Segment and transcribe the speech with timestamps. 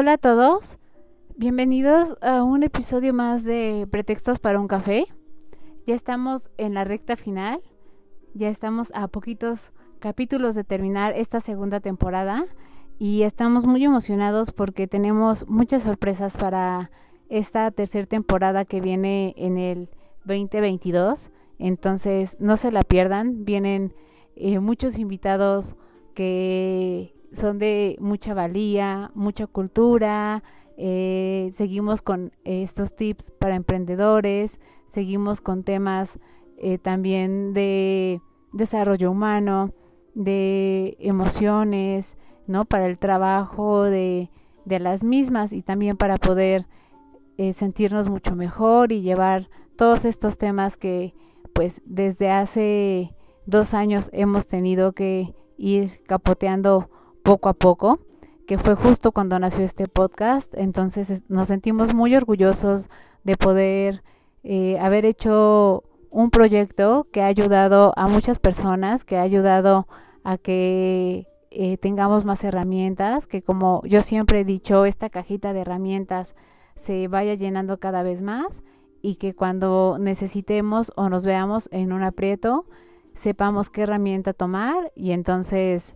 [0.00, 0.78] Hola a todos,
[1.36, 5.08] bienvenidos a un episodio más de Pretextos para un café.
[5.88, 7.60] Ya estamos en la recta final
[8.32, 12.46] ya estamos a poquitos capítulos de terminar esta segunda temporada
[13.00, 16.92] y estamos muy emocionados porque tenemos muchas sorpresas para
[17.28, 19.88] esta tercera temporada que viene en el
[20.26, 21.32] 2022.
[21.58, 23.92] Entonces no se la pierdan, vienen
[24.36, 25.74] eh, muchos invitados
[26.14, 30.42] que son de mucha valía, mucha cultura.
[30.76, 36.18] Eh, seguimos con estos tips para emprendedores, seguimos con temas
[36.56, 38.20] eh, también de
[38.52, 39.72] desarrollo humano,
[40.14, 42.64] de emociones, ¿no?
[42.64, 44.30] Para el trabajo de,
[44.64, 46.66] de las mismas y también para poder
[47.38, 51.14] eh, sentirnos mucho mejor y llevar todos estos temas que
[51.52, 53.14] pues desde hace
[53.46, 56.90] dos años hemos tenido que ir capoteando
[57.28, 57.98] poco a poco,
[58.46, 60.50] que fue justo cuando nació este podcast.
[60.54, 62.88] Entonces nos sentimos muy orgullosos
[63.22, 64.02] de poder
[64.44, 69.86] eh, haber hecho un proyecto que ha ayudado a muchas personas, que ha ayudado
[70.24, 75.60] a que eh, tengamos más herramientas, que como yo siempre he dicho, esta cajita de
[75.60, 76.34] herramientas
[76.76, 78.62] se vaya llenando cada vez más
[79.02, 82.64] y que cuando necesitemos o nos veamos en un aprieto,
[83.14, 85.94] sepamos qué herramienta tomar y entonces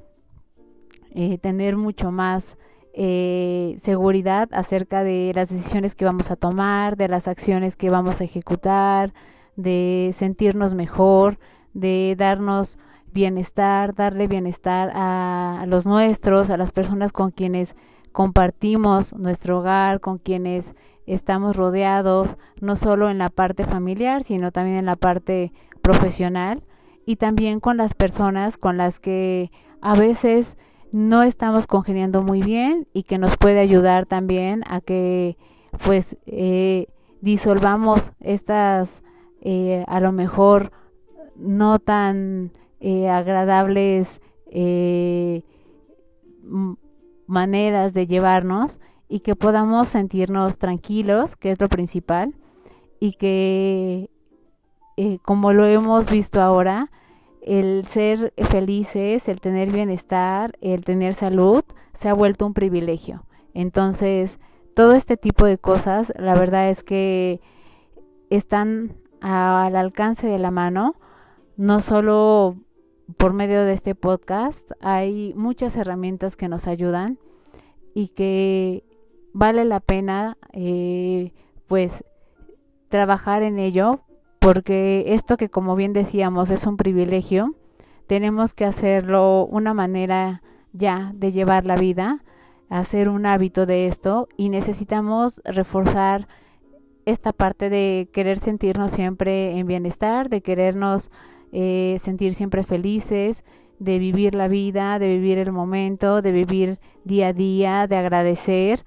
[1.14, 2.56] eh, tener mucho más
[2.94, 8.20] eh, seguridad acerca de las decisiones que vamos a tomar, de las acciones que vamos
[8.20, 9.14] a ejecutar,
[9.56, 11.38] de sentirnos mejor,
[11.74, 12.78] de darnos
[13.12, 17.74] bienestar, darle bienestar a, los nuestros, a las personas con quienes
[18.12, 20.74] compartimos nuestro hogar, con quienes
[21.06, 26.62] estamos rodeados, no solo en la parte familiar, sino también en la parte profesional
[27.06, 29.50] y también con las personas con las que
[29.80, 30.56] a veces
[30.92, 35.36] no estamos congeniando muy bien y que nos puede ayudar también a que
[35.84, 36.86] pues eh,
[37.20, 39.02] disolvamos estas
[39.44, 40.70] eh, a lo mejor
[41.34, 45.42] no tan eh, agradables eh,
[47.26, 52.34] maneras de llevarnos y que podamos sentirnos tranquilos, que es lo principal,
[53.00, 54.10] y que,
[55.22, 56.90] como lo hemos visto ahora,
[57.42, 63.24] el ser felices, el tener bienestar, el tener salud, se ha vuelto un privilegio.
[63.52, 64.38] Entonces,
[64.74, 67.40] todo este tipo de cosas, la verdad es que
[68.30, 70.94] están al alcance de la mano,
[71.56, 72.56] no solo
[73.18, 77.18] por medio de este podcast, hay muchas herramientas que nos ayudan
[77.94, 78.84] y que
[79.32, 81.32] vale la pena eh,
[81.66, 82.04] pues
[82.88, 84.00] trabajar en ello
[84.42, 87.54] porque esto que como bien decíamos es un privilegio,
[88.08, 90.42] tenemos que hacerlo una manera
[90.72, 92.24] ya de llevar la vida,
[92.68, 96.26] hacer un hábito de esto y necesitamos reforzar
[97.04, 101.12] esta parte de querer sentirnos siempre en bienestar, de querernos
[101.52, 103.44] eh, sentir siempre felices,
[103.78, 108.84] de vivir la vida, de vivir el momento, de vivir día a día, de agradecer,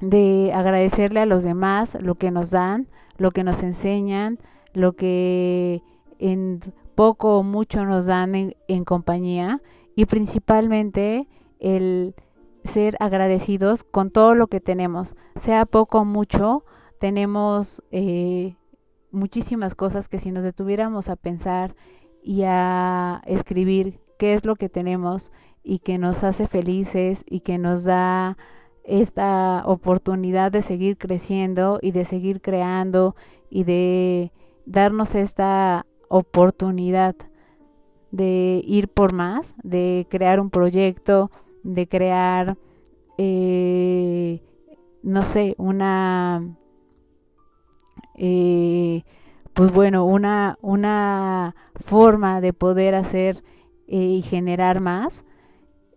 [0.00, 4.38] de agradecerle a los demás lo que nos dan, lo que nos enseñan,
[4.72, 5.82] lo que
[6.18, 6.60] en
[6.94, 9.60] poco o mucho nos dan en, en compañía
[9.96, 12.14] y principalmente el
[12.64, 16.64] ser agradecidos con todo lo que tenemos, sea poco o mucho,
[16.98, 18.56] tenemos eh,
[19.10, 21.74] muchísimas cosas que si nos detuviéramos a pensar
[22.22, 25.30] y a escribir qué es lo que tenemos
[25.62, 28.36] y que nos hace felices y que nos da
[28.84, 33.16] esta oportunidad de seguir creciendo y de seguir creando
[33.50, 34.32] y de
[34.66, 37.16] darnos esta oportunidad
[38.10, 41.30] de ir por más, de crear un proyecto,
[41.62, 42.56] de crear,
[43.18, 44.42] eh,
[45.02, 46.56] no sé, una
[48.16, 49.02] eh,
[49.54, 51.54] pues bueno, una, una
[51.84, 53.42] forma de poder hacer
[53.86, 55.24] eh, y generar más,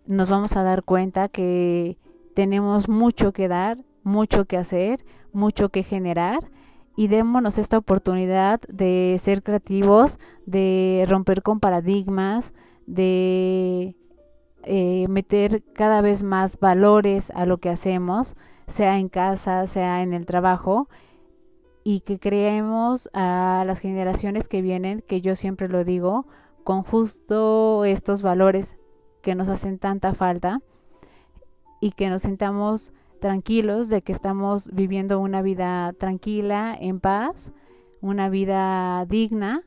[0.06, 1.98] nos vamos a dar cuenta que
[2.38, 6.52] tenemos mucho que dar, mucho que hacer, mucho que generar
[6.94, 12.52] y démonos esta oportunidad de ser creativos, de romper con paradigmas,
[12.86, 13.96] de
[14.62, 18.36] eh, meter cada vez más valores a lo que hacemos,
[18.68, 20.88] sea en casa, sea en el trabajo,
[21.82, 26.24] y que creemos a las generaciones que vienen, que yo siempre lo digo,
[26.62, 28.78] con justo estos valores
[29.22, 30.60] que nos hacen tanta falta
[31.80, 37.52] y que nos sintamos tranquilos de que estamos viviendo una vida tranquila, en paz,
[38.00, 39.64] una vida digna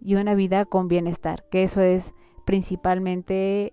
[0.00, 2.14] y una vida con bienestar, que eso es
[2.44, 3.72] principalmente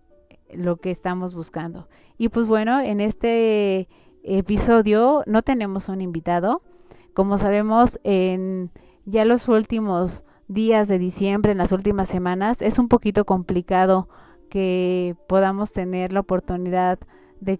[0.53, 1.87] lo que estamos buscando.
[2.17, 3.87] Y pues bueno, en este
[4.23, 6.61] episodio no tenemos un invitado.
[7.13, 8.71] Como sabemos, en
[9.05, 14.09] ya los últimos días de diciembre, en las últimas semanas, es un poquito complicado
[14.49, 16.99] que podamos tener la oportunidad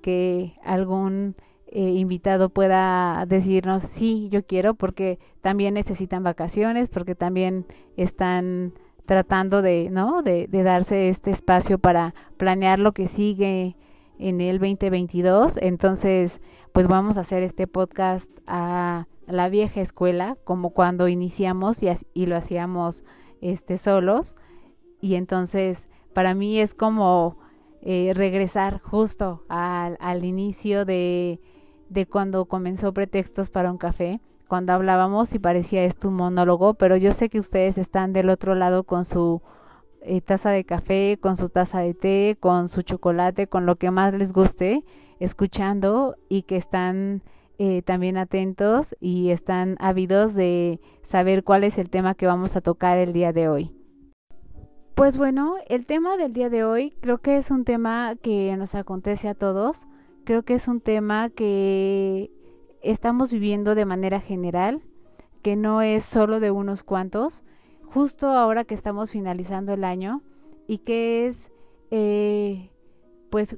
[0.02, 1.36] que algún
[1.68, 7.66] eh, invitado pueda decirnos, sí, yo quiero, porque también necesitan vacaciones, porque también
[7.98, 8.74] están
[9.06, 10.22] tratando de, ¿no?
[10.22, 13.76] De, de darse este espacio para planear lo que sigue
[14.20, 15.58] en el 2022.
[15.58, 16.40] Entonces,
[16.72, 22.26] pues vamos a hacer este podcast a la vieja escuela, como cuando iniciamos y, y
[22.26, 23.04] lo hacíamos
[23.42, 24.36] este solos.
[25.02, 27.38] Y entonces, para mí es como
[27.86, 31.40] eh, regresar justo al, al inicio de
[31.90, 36.98] de cuando comenzó Pretextos para un café, cuando hablábamos y parecía esto un monólogo, pero
[36.98, 39.42] yo sé que ustedes están del otro lado con su
[40.02, 43.92] eh, taza de café, con su taza de té, con su chocolate, con lo que
[43.92, 44.84] más les guste,
[45.20, 47.24] escuchando y que están
[47.58, 52.62] eh, también atentos y están ávidos de saber cuál es el tema que vamos a
[52.62, 53.75] tocar el día de hoy.
[54.96, 58.76] Pues bueno, el tema del día de hoy creo que es un tema que nos
[58.76, 59.88] acontece a todos.
[60.24, 62.32] Creo que es un tema que
[62.82, 64.82] estamos viviendo de manera general,
[65.42, 67.44] que no es solo de unos cuantos,
[67.84, 70.22] justo ahora que estamos finalizando el año
[70.66, 71.52] y que es
[71.92, 72.72] eh,
[73.30, 73.58] pues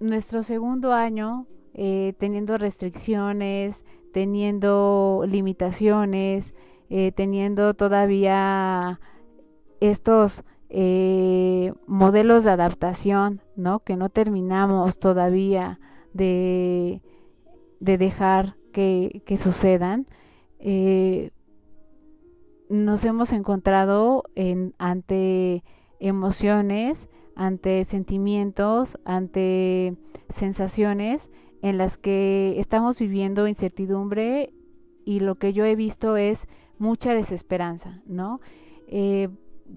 [0.00, 6.54] nuestro segundo año eh, teniendo restricciones, teniendo limitaciones,
[6.90, 9.00] eh, teniendo todavía
[9.90, 13.80] estos eh, modelos de adaptación, ¿no?
[13.80, 15.80] Que no terminamos todavía
[16.14, 17.02] de,
[17.80, 20.06] de dejar que, que sucedan.
[20.58, 21.30] Eh,
[22.70, 25.62] nos hemos encontrado en, ante
[25.98, 29.96] emociones, ante sentimientos, ante
[30.34, 31.28] sensaciones
[31.60, 34.54] en las que estamos viviendo incertidumbre
[35.04, 36.46] y lo que yo he visto es
[36.78, 38.40] mucha desesperanza, ¿no?
[38.86, 39.28] Eh,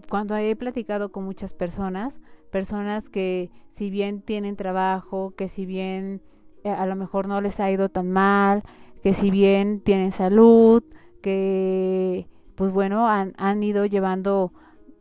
[0.09, 2.19] cuando he platicado con muchas personas,
[2.51, 6.21] personas que si bien tienen trabajo, que si bien
[6.63, 8.63] eh, a lo mejor no les ha ido tan mal,
[9.03, 10.83] que si bien tienen salud,
[11.21, 14.53] que pues bueno, han, han ido llevando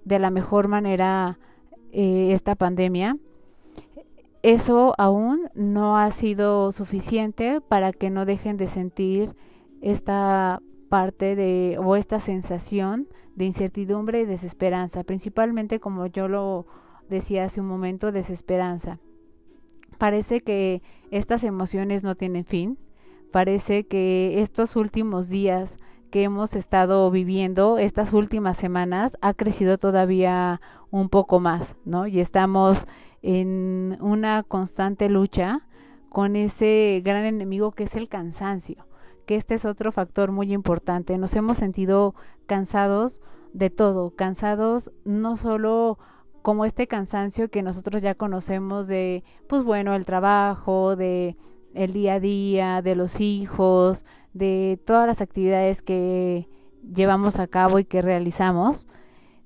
[0.05, 1.38] de la mejor manera
[1.93, 3.17] eh, esta pandemia.
[4.43, 9.35] Eso aún no ha sido suficiente para que no dejen de sentir
[9.81, 10.61] esta
[10.94, 16.67] parte de o esta sensación de incertidumbre y desesperanza, principalmente como yo lo
[17.08, 19.00] decía hace un momento, desesperanza.
[19.99, 22.79] Parece que estas emociones no tienen fin,
[23.32, 25.79] parece que estos últimos días
[26.12, 30.61] que hemos estado viviendo, estas últimas semanas, ha crecido todavía
[30.93, 32.06] un poco más, ¿no?
[32.06, 32.87] Y estamos
[33.21, 35.66] en una constante lucha
[36.09, 38.87] con ese gran enemigo que es el cansancio
[39.25, 41.19] que este es otro factor muy importante.
[41.19, 42.14] Nos hemos sentido
[42.47, 43.21] cansados
[43.52, 45.99] de todo, cansados no solo
[46.43, 51.37] como este cansancio que nosotros ya conocemos de, pues bueno, el trabajo, de
[51.73, 56.49] el día a día, de los hijos, de todas las actividades que
[56.93, 58.88] llevamos a cabo y que realizamos,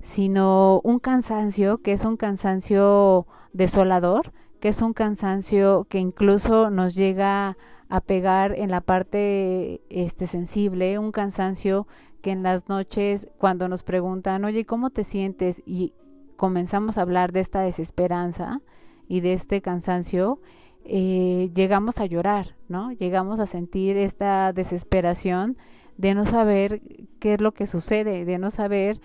[0.02, 6.94] sino un cansancio que es un cansancio desolador, que es un cansancio que incluso nos
[6.94, 7.56] llega
[7.88, 11.86] a pegar en la parte este sensible, un cansancio
[12.22, 15.94] que en las noches cuando nos preguntan, "Oye, ¿cómo te sientes?" y
[16.36, 18.60] comenzamos a hablar de esta desesperanza
[19.08, 20.40] y de este cansancio,
[20.84, 22.92] eh, llegamos a llorar, ¿no?
[22.92, 25.56] Llegamos a sentir esta desesperación
[25.96, 26.80] de no saber
[27.18, 29.00] qué es lo que sucede, de no saber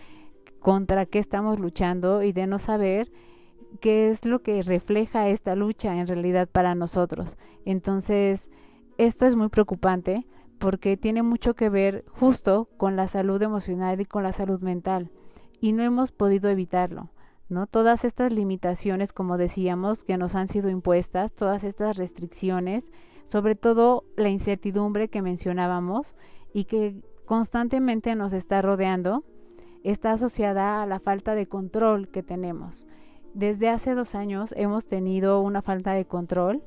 [0.60, 3.12] contra qué estamos luchando y de no saber
[3.82, 7.38] qué es lo que refleja esta lucha en realidad para nosotros.
[7.66, 8.50] Entonces,
[8.98, 10.26] esto es muy preocupante
[10.60, 15.12] porque tiene mucho que ver justo con la salud emocional y con la salud mental
[15.60, 17.10] y no hemos podido evitarlo.
[17.50, 17.68] ¿no?
[17.68, 22.92] Todas estas limitaciones, como decíamos, que nos han sido impuestas, todas estas restricciones,
[23.26, 26.16] sobre todo la incertidumbre que mencionábamos
[26.54, 29.24] y que constantemente nos está rodeando,
[29.84, 32.88] está asociada a la falta de control que tenemos.
[33.34, 36.62] desde hace dos años hemos tenido una falta de control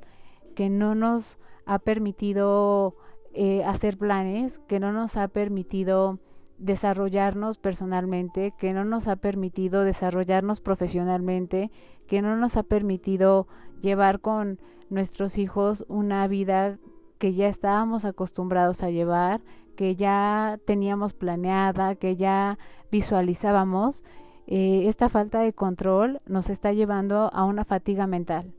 [0.57, 2.97] que no nos ha permitido
[3.35, 6.19] eh, hacer planes, que no nos ha permitido
[6.59, 11.71] desarrollarnos personalmente, que no nos ha permitido desarrollarnos profesionalmente,
[12.09, 13.47] que no nos ha permitido
[13.83, 14.59] llevar con
[14.89, 16.79] nuestros hijos una vida
[17.19, 19.43] que ya estábamos acostumbrados a llevar,
[19.77, 22.59] que ya teníamos planeada, que ya
[22.91, 24.03] visualizábamos,
[24.47, 28.55] eh, esta falta de control nos está llevando a una fatiga mental.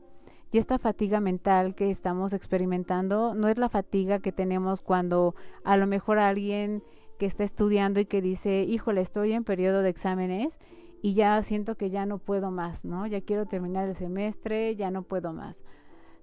[0.50, 5.76] Y esta fatiga mental que estamos experimentando no es la fatiga que tenemos cuando a
[5.76, 6.82] lo mejor alguien
[7.18, 10.58] que está estudiando y que dice, híjole, estoy en periodo de exámenes
[11.02, 13.06] y ya siento que ya no puedo más, ¿no?
[13.06, 15.56] Ya quiero terminar el semestre, ya no puedo más.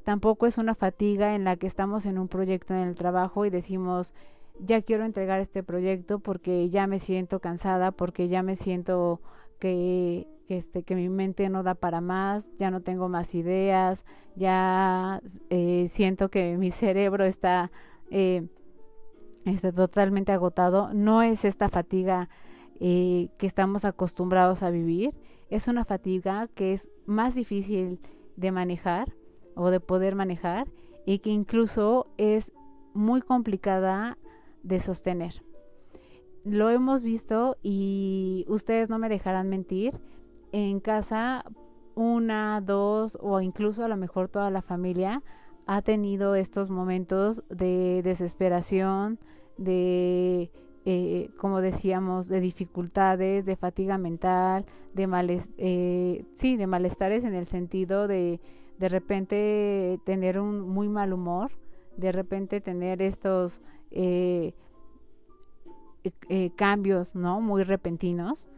[0.03, 3.49] Tampoco es una fatiga en la que estamos en un proyecto en el trabajo y
[3.49, 4.13] decimos,
[4.59, 9.19] ya quiero entregar este proyecto porque ya me siento cansada, porque ya me siento
[9.59, 15.21] que, este, que mi mente no da para más, ya no tengo más ideas, ya
[15.49, 17.71] eh, siento que mi cerebro está
[18.11, 18.47] eh,
[19.45, 22.29] está totalmente agotado, no es esta fatiga
[22.79, 25.13] eh, que estamos acostumbrados a vivir,
[25.49, 27.99] es una fatiga que es más difícil
[28.35, 29.13] de manejar
[29.55, 30.67] o de poder manejar
[31.05, 32.51] y que incluso es
[32.93, 34.17] muy complicada
[34.63, 35.43] de sostener.
[36.43, 39.93] Lo hemos visto y ustedes no me dejarán mentir,
[40.55, 41.43] en casa
[41.95, 45.21] una, dos o incluso a lo mejor toda la familia
[45.65, 49.19] ha tenido estos momentos de desesperación,
[49.57, 50.51] de,
[50.85, 57.47] eh, como decíamos, de dificultades, de fatiga mental, de eh, sí, de malestares en el
[57.47, 58.39] sentido de
[58.77, 61.51] de repente tener un muy mal humor,
[61.97, 64.53] de repente tener estos eh,
[66.55, 67.41] cambios, ¿no?
[67.41, 68.49] Muy repentinos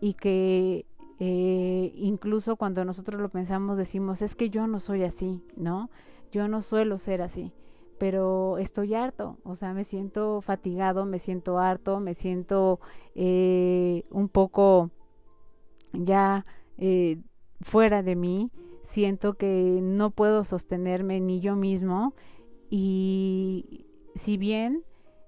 [0.00, 0.86] y que
[1.26, 5.90] incluso cuando nosotros lo pensamos decimos es que yo no soy así, ¿no?
[6.32, 7.52] Yo no suelo ser así
[8.00, 12.80] pero estoy harto, o sea, me siento fatigado, me siento harto, me siento
[13.14, 14.90] eh, un poco
[15.92, 16.46] ya
[16.78, 17.18] eh,
[17.60, 18.50] fuera de mí,
[18.84, 22.14] siento que no puedo sostenerme ni yo mismo
[22.70, 23.84] y
[24.14, 24.82] si bien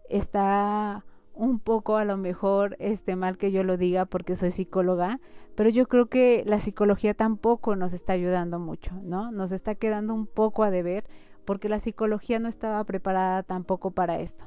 [0.08, 5.20] está un poco a lo mejor este mal que yo lo diga porque soy psicóloga,
[5.54, 9.30] pero yo creo que la psicología tampoco nos está ayudando mucho, ¿no?
[9.30, 11.04] Nos está quedando un poco a deber
[11.44, 14.44] porque la psicología no estaba preparada tampoco para esto.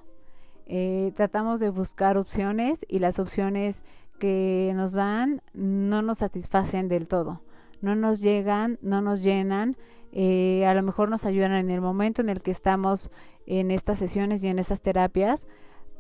[0.66, 3.84] Eh, tratamos de buscar opciones y las opciones
[4.20, 7.42] que nos dan no nos satisfacen del todo,
[7.82, 9.76] no nos llegan, no nos llenan,
[10.12, 13.12] eh, a lo mejor nos ayudan en el momento en el que estamos
[13.46, 15.46] en estas sesiones y en estas terapias,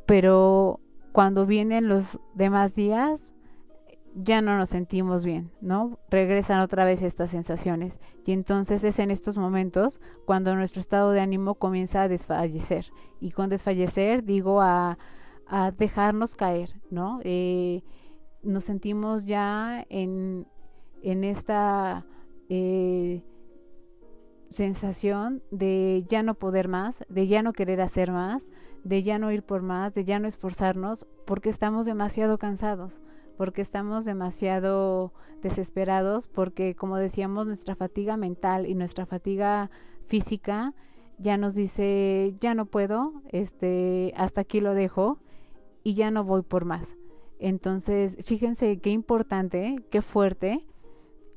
[0.07, 0.79] pero
[1.11, 3.34] cuando vienen los demás días
[4.15, 5.99] ya no nos sentimos bien, ¿no?
[6.09, 11.19] Regresan otra vez estas sensaciones y entonces es en estos momentos cuando nuestro estado de
[11.19, 12.85] ánimo comienza a desfallecer
[13.19, 14.97] y con desfallecer digo a,
[15.47, 17.19] a dejarnos caer, ¿no?
[17.23, 17.83] Eh,
[18.41, 20.47] nos sentimos ya en,
[21.03, 22.05] en esta
[22.47, 23.21] eh,
[24.51, 28.49] sensación de ya no poder más, de ya no querer hacer más,
[28.85, 33.01] de ya no ir por más, de ya no esforzarnos porque estamos demasiado cansados
[33.37, 39.69] porque estamos demasiado desesperados, porque como decíamos, nuestra fatiga mental y nuestra fatiga
[40.07, 40.73] física
[41.17, 45.19] ya nos dice, ya no puedo, este, hasta aquí lo dejo
[45.83, 46.87] y ya no voy por más.
[47.39, 50.65] Entonces, fíjense qué importante, qué fuerte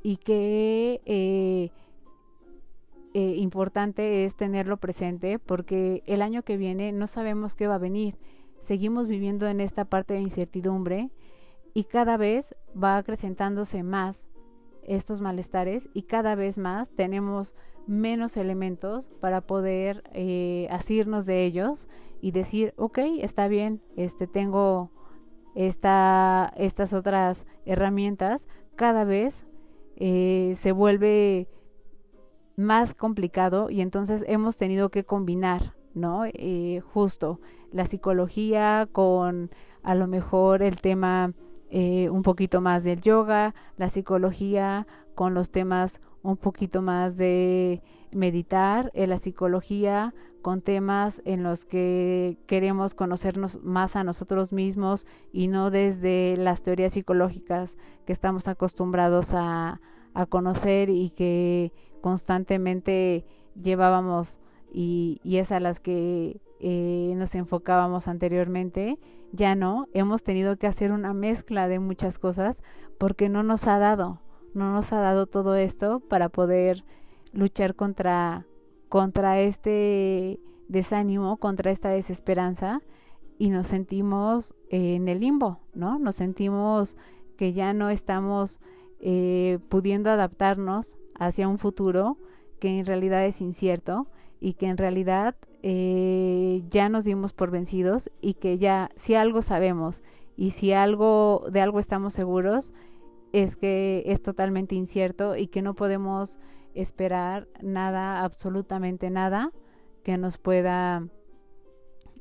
[0.02, 1.70] y qué eh,
[3.14, 7.78] eh, importante es tenerlo presente porque el año que viene no sabemos qué va a
[7.78, 8.16] venir.
[8.64, 11.10] Seguimos viviendo en esta parte de incertidumbre
[11.78, 14.26] y cada vez va acrecentándose más
[14.82, 17.54] estos malestares y cada vez más tenemos
[17.86, 21.86] menos elementos para poder eh, asirnos de ellos
[22.20, 24.90] y decir, ok, está bien, este tengo
[25.54, 28.44] esta, estas otras herramientas,
[28.74, 29.46] cada vez
[29.94, 31.46] eh, se vuelve
[32.56, 36.24] más complicado y entonces hemos tenido que combinar, ¿no?
[36.24, 37.38] Eh, justo
[37.70, 39.52] la psicología con
[39.84, 41.34] a lo mejor el tema
[41.70, 47.82] eh, un poquito más del yoga, la psicología con los temas un poquito más de
[48.12, 55.06] meditar, en la psicología con temas en los que queremos conocernos más a nosotros mismos
[55.32, 59.80] y no desde las teorías psicológicas que estamos acostumbrados a,
[60.14, 63.26] a conocer y que constantemente
[63.60, 64.38] llevábamos
[64.72, 68.98] y, y es a las que eh, nos enfocábamos anteriormente,
[69.32, 72.62] ya no, hemos tenido que hacer una mezcla de muchas cosas
[72.98, 74.20] porque no nos ha dado,
[74.54, 76.84] no nos ha dado todo esto para poder
[77.32, 78.46] luchar contra,
[78.88, 82.80] contra este desánimo, contra esta desesperanza
[83.38, 85.98] y nos sentimos en el limbo, ¿no?
[85.98, 86.96] Nos sentimos
[87.36, 88.60] que ya no estamos
[89.00, 92.18] eh, pudiendo adaptarnos hacia un futuro
[92.58, 94.08] que en realidad es incierto
[94.40, 99.42] y que en realidad eh, ya nos dimos por vencidos y que ya si algo
[99.42, 100.02] sabemos
[100.36, 102.72] y si algo de algo estamos seguros
[103.32, 106.38] es que es totalmente incierto y que no podemos
[106.74, 109.52] esperar nada, absolutamente nada
[110.04, 111.06] que nos pueda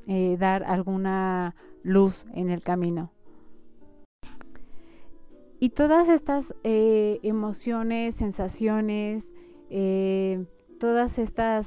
[0.08, 3.12] eh, dar alguna luz en el camino.
[5.60, 9.28] Y todas estas eh, emociones, sensaciones,
[10.78, 11.66] todas estas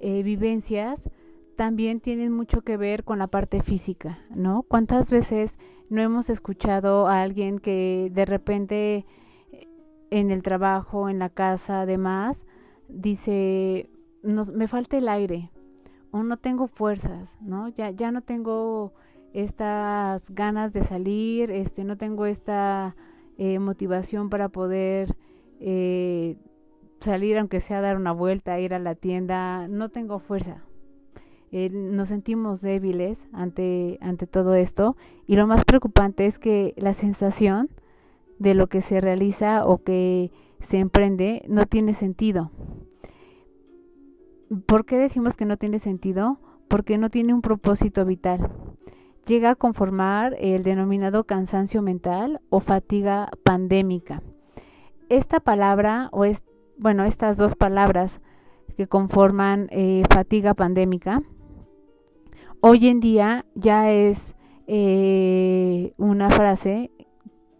[0.00, 0.98] vivencias
[1.56, 4.62] también tienen mucho que ver con la parte física, ¿no?
[4.62, 5.52] ¿Cuántas veces
[5.90, 9.04] no hemos escuchado a alguien que de repente
[10.10, 12.36] en el trabajo, en la casa, además,
[12.88, 13.88] dice,
[14.22, 15.50] me falta el aire,
[16.10, 17.68] o no tengo fuerzas, ¿no?
[17.68, 18.92] Ya, ya no tengo
[19.32, 22.96] estas ganas de salir, este, no tengo esta
[23.38, 25.16] eh, motivación para poder
[25.60, 26.36] eh,
[27.00, 30.62] salir, aunque sea dar una vuelta, ir a la tienda, no tengo fuerza.
[31.52, 36.94] Eh, nos sentimos débiles ante, ante todo esto y lo más preocupante es que la
[36.94, 37.68] sensación
[38.38, 40.30] de lo que se realiza o que
[40.60, 42.52] se emprende no tiene sentido.
[44.66, 46.38] ¿Por qué decimos que no tiene sentido?
[46.68, 48.50] Porque no tiene un propósito vital.
[49.26, 54.22] Llega a conformar el denominado cansancio mental o fatiga pandémica.
[55.08, 56.42] Esta palabra, o es,
[56.80, 58.20] bueno, estas dos palabras
[58.76, 61.22] que conforman eh, fatiga pandémica,
[62.60, 64.34] hoy en día ya es
[64.66, 66.90] eh, una frase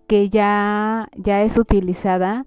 [0.09, 2.47] que ya, ya es utilizada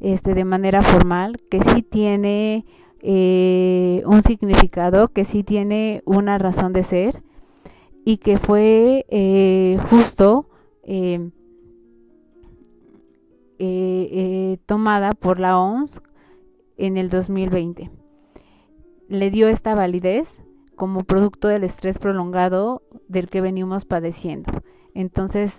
[0.00, 2.64] este, de manera formal, que sí tiene
[3.02, 7.22] eh, un significado, que sí tiene una razón de ser
[8.04, 10.48] y que fue eh, justo
[10.82, 11.30] eh,
[14.66, 16.00] tomada por la OMS
[16.76, 17.90] en el 2020.
[19.08, 20.28] Le dio esta validez
[20.76, 24.50] como producto del estrés prolongado del que venimos padeciendo.
[24.94, 25.52] Entonces,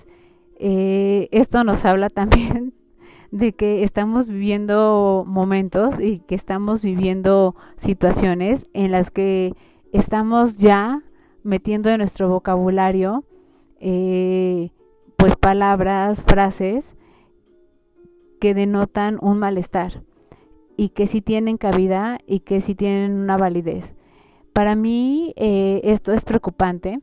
[0.58, 2.74] eh, esto nos habla también
[3.32, 9.54] de que estamos viviendo momentos y que estamos viviendo situaciones en las que
[9.94, 11.04] estamos ya
[11.44, 13.24] metiendo en nuestro vocabulario
[13.80, 14.72] eh,
[15.18, 16.96] pues palabras, frases
[18.42, 20.02] que denotan un malestar
[20.76, 23.94] y que sí tienen cabida y que sí tienen una validez.
[24.52, 27.02] Para mí eh, esto es preocupante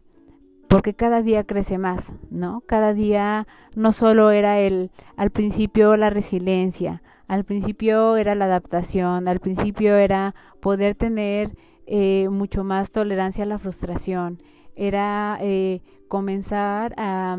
[0.66, 2.62] porque cada día crece más, ¿no?
[2.66, 3.46] Cada día
[3.76, 9.94] no solo era el, al principio la resiliencia, al principio era la adaptación, al principio
[9.94, 14.42] era poder tener eh, mucho más tolerancia a la frustración,
[14.74, 17.38] era eh, comenzar a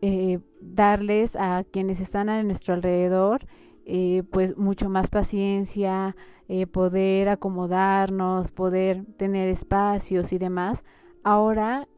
[0.00, 3.46] eh, darles a quienes están a nuestro alrededor
[4.30, 6.14] pues mucho más paciencia,
[6.72, 10.84] poder acomodarnos, poder tener espacios y demás.
[11.24, 11.88] Ahora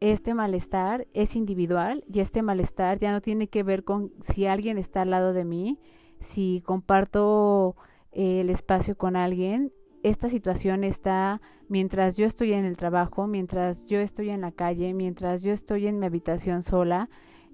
[0.00, 4.78] este malestar es individual y este malestar ya no tiene que ver con si alguien
[4.78, 5.78] está al lado de mí,
[6.20, 7.76] si comparto
[8.12, 9.72] eh, el espacio con alguien.
[10.02, 14.94] Esta situación está mientras yo estoy en el trabajo, mientras yo estoy en la calle,
[14.94, 17.10] mientras yo estoy en mi habitación sola.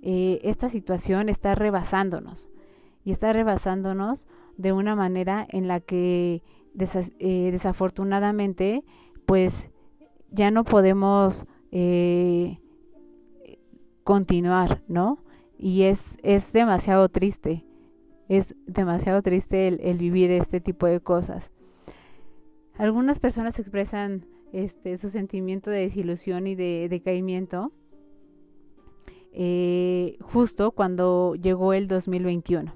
[0.09, 2.49] Eh, esta situación está rebasándonos
[3.05, 6.45] y está rebasándonos de una manera en la que
[7.19, 8.85] eh, desafortunadamente
[9.27, 9.69] pues
[10.31, 12.61] ya no podemos eh,
[14.05, 15.25] continuar, ¿no?
[15.59, 17.67] Y es, es demasiado triste,
[18.29, 21.51] es demasiado triste el, vivir este tipo de cosas.
[22.79, 27.73] Algunas personas expresan este, su sentimiento de desilusión y de decaimiento
[29.39, 32.73] eh, justo cuando llegó el 2021.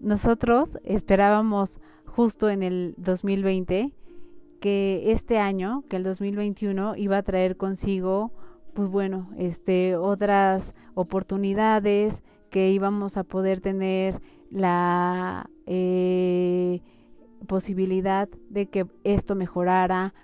[0.00, 3.92] Nosotros esperábamos justo en el 2020
[4.60, 8.32] que este año, que el 2021 iba a traer consigo,
[8.74, 16.80] pues bueno, este, otras oportunidades, que íbamos a poder tener la eh,
[17.46, 20.14] posibilidad de que esto mejorara,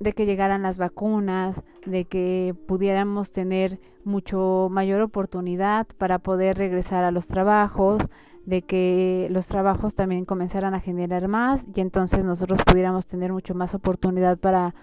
[0.00, 7.04] de que llegaran las vacunas, de que pudiéramos tener mucho mayor oportunidad para poder regresar
[7.04, 8.02] a los trabajos,
[8.46, 13.54] de que los trabajos también comenzaran a generar más y entonces nosotros pudiéramos tener mucho
[13.54, 14.74] más oportunidad para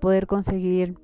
[0.00, 0.98] poder conseguir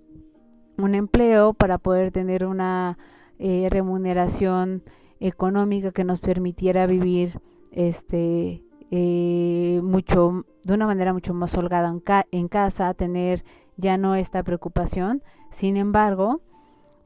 [0.77, 2.99] un empleo, para poder tener una
[3.39, 4.83] eh, remuneración
[5.21, 12.03] económica que nos permitiera vivir este eh, mucho de una manera mucho más holgada en,
[12.31, 13.43] en casa, tener
[13.77, 15.23] ya no esta preocupación.
[15.51, 16.41] Sin embargo,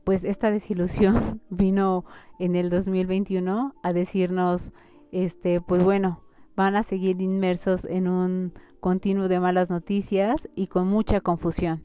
[0.07, 2.05] pues esta desilusión vino
[2.38, 4.73] en el 2021 a decirnos,
[5.11, 6.23] este, pues bueno,
[6.55, 11.83] van a seguir inmersos en un continuo de malas noticias y con mucha confusión.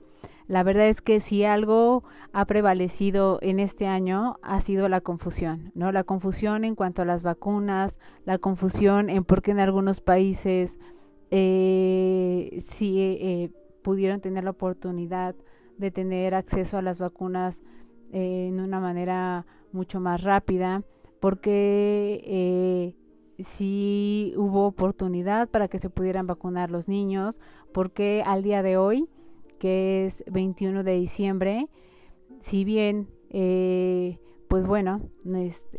[0.48, 5.72] La verdad es que si algo ha prevalecido en este año ha sido la confusión,
[5.74, 5.92] ¿no?
[5.92, 10.78] La confusión en cuanto a las vacunas, la confusión en por qué en algunos países
[11.32, 15.34] eh, sí eh, pudieron tener la oportunidad
[15.80, 17.60] de tener acceso a las vacunas
[18.12, 20.84] eh, en una manera mucho más rápida,
[21.20, 22.96] porque eh,
[23.44, 27.40] si hubo oportunidad para que se pudieran vacunar los niños,
[27.74, 29.08] porque al día de hoy,
[29.60, 31.68] que es 21 de diciembre,
[32.42, 35.02] si bien, eh, pues bueno,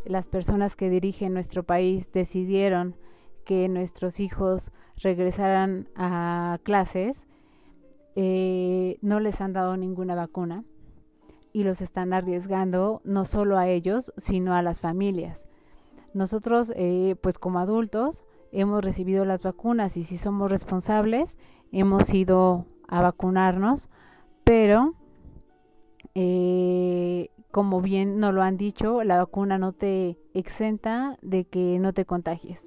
[0.07, 2.97] las personas que dirigen nuestro país decidieron
[3.45, 7.17] que nuestros hijos regresaran a clases,
[8.15, 10.65] eh, no les han dado ninguna vacuna
[11.53, 15.39] y los están arriesgando no solo a ellos, sino a las familias.
[16.15, 21.35] Nosotros, eh, pues como adultos, hemos recibido las vacunas y si somos responsables,
[21.73, 23.89] hemos ido a vacunarnos,
[24.45, 24.95] pero
[26.15, 31.93] eh, como bien nos lo han dicho, la vacuna no te exenta de que no
[31.93, 32.61] te contagies.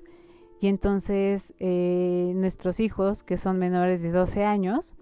[0.60, 4.94] Y entonces eh, nuestros hijos, que son menores de 12 años,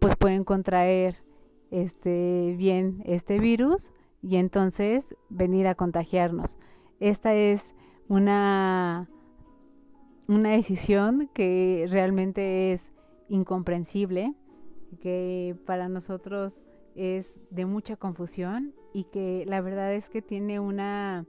[0.00, 1.22] pues pueden contraer
[1.70, 6.58] este bien este virus y entonces venir a contagiarnos.
[6.98, 7.62] Esta es
[8.08, 9.08] una
[10.28, 12.92] una decisión que realmente es
[13.28, 14.34] incomprensible,
[15.00, 16.62] que para nosotros
[16.94, 21.26] es de mucha confusión y que la verdad es que tiene una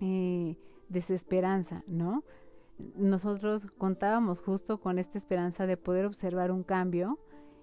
[0.00, 0.56] eh,
[0.88, 2.24] desesperanza, ¿no?
[2.96, 7.18] Nosotros contábamos justo con esta esperanza de poder observar un cambio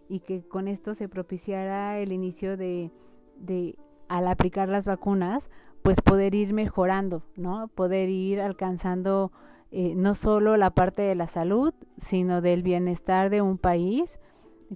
[0.09, 2.91] y que con esto se propiciara el inicio de,
[3.37, 3.75] de
[4.07, 5.43] al aplicar las vacunas,
[5.81, 7.67] pues poder ir mejorando, ¿no?
[7.67, 9.31] Poder ir alcanzando
[9.71, 14.19] eh, no solo la parte de la salud, sino del bienestar de un país,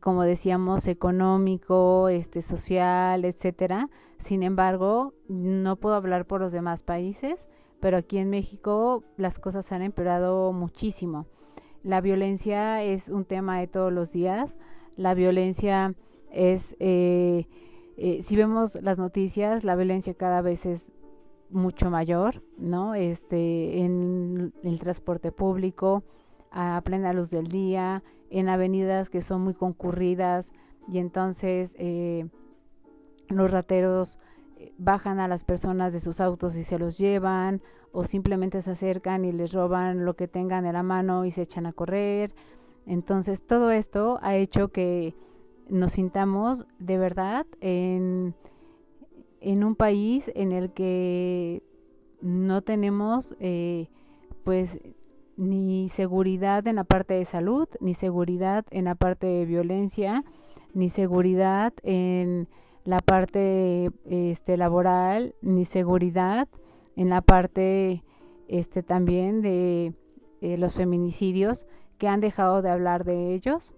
[0.02, 3.90] como decíamos, económico, este, social, etcétera.
[4.24, 7.40] Sin embargo, no puedo hablar por los demás países,
[7.80, 11.28] pero aquí en México las cosas han empeorado muchísimo.
[11.82, 14.56] La violencia es un tema de todos los días
[15.00, 15.96] la violencia
[16.30, 17.48] es, eh,
[17.96, 20.82] eh, si vemos las noticias, la violencia cada vez es
[21.50, 22.96] mucho mayor, ¿no?
[22.96, 26.04] Este, en el transporte público,
[26.52, 30.52] a plena luz del día, en avenidas que son muy concurridas
[30.90, 32.28] y entonces eh,
[33.30, 34.20] los rateros
[34.78, 37.62] bajan a las personas de sus autos y se los llevan
[37.94, 41.44] o simplemente se acercan y les roban lo que tengan en la mano y se
[41.44, 42.34] echan a correr
[42.86, 45.14] entonces todo esto ha hecho que
[45.70, 48.34] nos sintamos de verdad en,
[49.42, 51.64] un país en el que
[52.22, 53.88] no tenemos eh,
[54.44, 54.70] pues
[55.38, 60.26] ni seguridad en la parte de salud, ni seguridad en la parte de violencia,
[60.74, 62.50] ni seguridad en
[62.84, 66.50] la parte este laboral, ni seguridad
[66.96, 68.04] en la parte
[68.50, 69.94] este también de
[70.42, 71.66] eh, los feminicidios
[72.00, 73.76] que han dejado de hablar de ellos,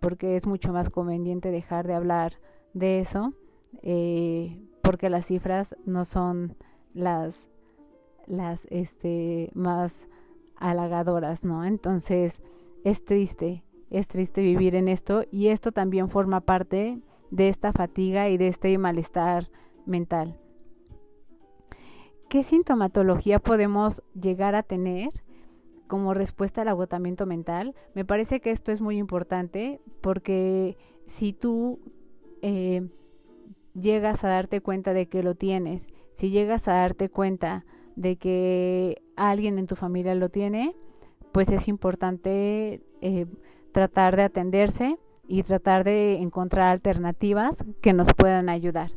[0.00, 2.34] porque es mucho más conveniente dejar de hablar
[2.74, 3.32] de eso,
[3.82, 6.56] eh, porque las cifras no son
[6.92, 7.34] las,
[8.26, 10.08] las este, más
[10.56, 11.64] halagadoras, ¿no?
[11.64, 12.42] Entonces
[12.84, 16.98] es triste, es triste vivir en esto y esto también forma parte
[17.30, 19.48] de esta fatiga y de este malestar
[19.86, 20.36] mental.
[22.28, 25.10] ¿Qué sintomatología podemos llegar a tener
[25.90, 27.74] como respuesta al agotamiento mental.
[27.94, 31.80] Me parece que esto es muy importante porque si tú
[32.42, 32.88] eh,
[33.74, 39.02] llegas a darte cuenta de que lo tienes, si llegas a darte cuenta de que
[39.16, 40.76] alguien en tu familia lo tiene,
[41.32, 43.26] pues es importante eh,
[43.72, 48.92] tratar de atenderse y tratar de encontrar alternativas que nos puedan ayudar.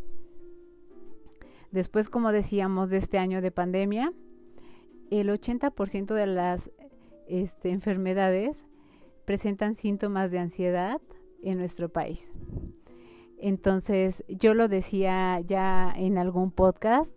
[1.72, 4.14] Después, como decíamos, de este año de pandemia,
[5.10, 6.72] el 80% de las
[7.34, 8.64] este, enfermedades
[9.26, 11.02] presentan síntomas de ansiedad
[11.42, 12.32] en nuestro país.
[13.40, 17.12] Entonces, yo lo decía ya en algún podcast,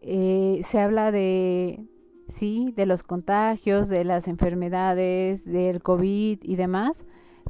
[0.00, 1.84] eh, se habla de,
[2.28, 6.96] sí, de los contagios, de las enfermedades, del COVID y demás,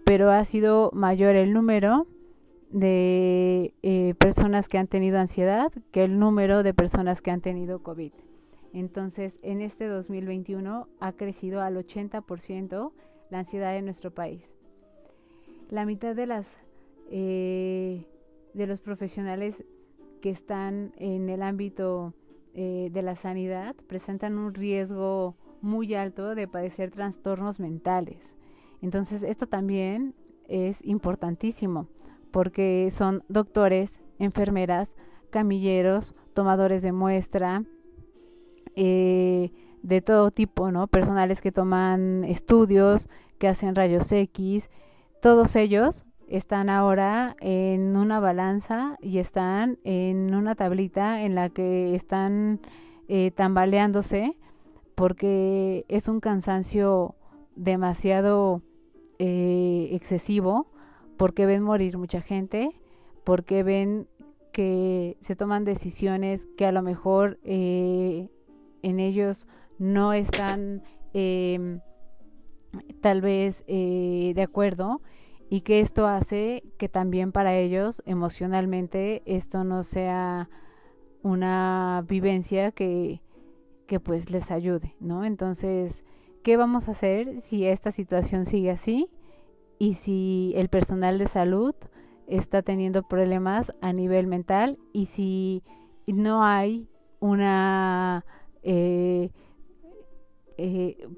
[0.04, 2.06] pero ha sido mayor el número
[2.70, 7.82] de eh, personas que han tenido ansiedad que el número de personas que han tenido
[7.82, 8.12] COVID.
[8.72, 12.92] Entonces, en este 2021 ha crecido al 80%
[13.30, 14.42] la ansiedad en nuestro país.
[15.70, 16.46] La mitad de las
[17.10, 18.06] eh,
[18.54, 19.54] de los profesionales
[20.20, 22.14] que están en el ámbito
[22.54, 28.18] eh, de la sanidad presentan un riesgo muy alto de padecer trastornos mentales.
[28.82, 30.14] Entonces, esto también
[30.48, 31.88] es importantísimo
[32.30, 34.94] porque son doctores, enfermeras,
[35.30, 37.64] camilleros, tomadores de muestra,
[38.76, 39.50] eh,
[39.82, 40.86] de todo tipo, ¿no?
[40.86, 43.08] Personales que toman estudios,
[43.38, 44.70] que hacen rayos X,
[45.20, 51.94] todos ellos están ahora en una balanza y están en una tablita en la que
[51.94, 52.60] están
[53.08, 54.36] eh, tambaleándose
[54.94, 57.16] porque es un cansancio
[57.56, 58.62] demasiado
[59.18, 60.66] eh, excesivo,
[61.16, 62.70] porque ven morir mucha gente,
[63.24, 64.08] porque ven
[64.52, 68.28] que se toman decisiones que a lo mejor eh,
[68.82, 69.46] en ellos
[69.78, 71.80] no están em,
[73.00, 75.00] tal vez eh, de acuerdo
[75.50, 80.48] y que esto hace que también para ellos emocionalmente esto no sea
[81.22, 83.20] una vivencia que,
[83.86, 85.24] que pues les ayude, ¿no?
[85.24, 86.04] Entonces,
[86.42, 89.08] ¿qué vamos a hacer si esta situación sigue así
[89.78, 91.74] y si el personal de salud
[92.26, 95.62] está teniendo problemas a nivel mental y si
[96.06, 96.88] no hay
[97.20, 98.24] una
[98.62, 99.30] eh,
[100.56, 101.08] eh,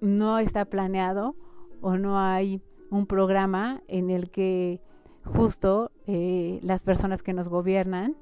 [0.00, 1.34] no está planeado
[1.80, 4.80] o no hay un programa en el que
[5.24, 8.16] justo eh, las personas que nos gobiernan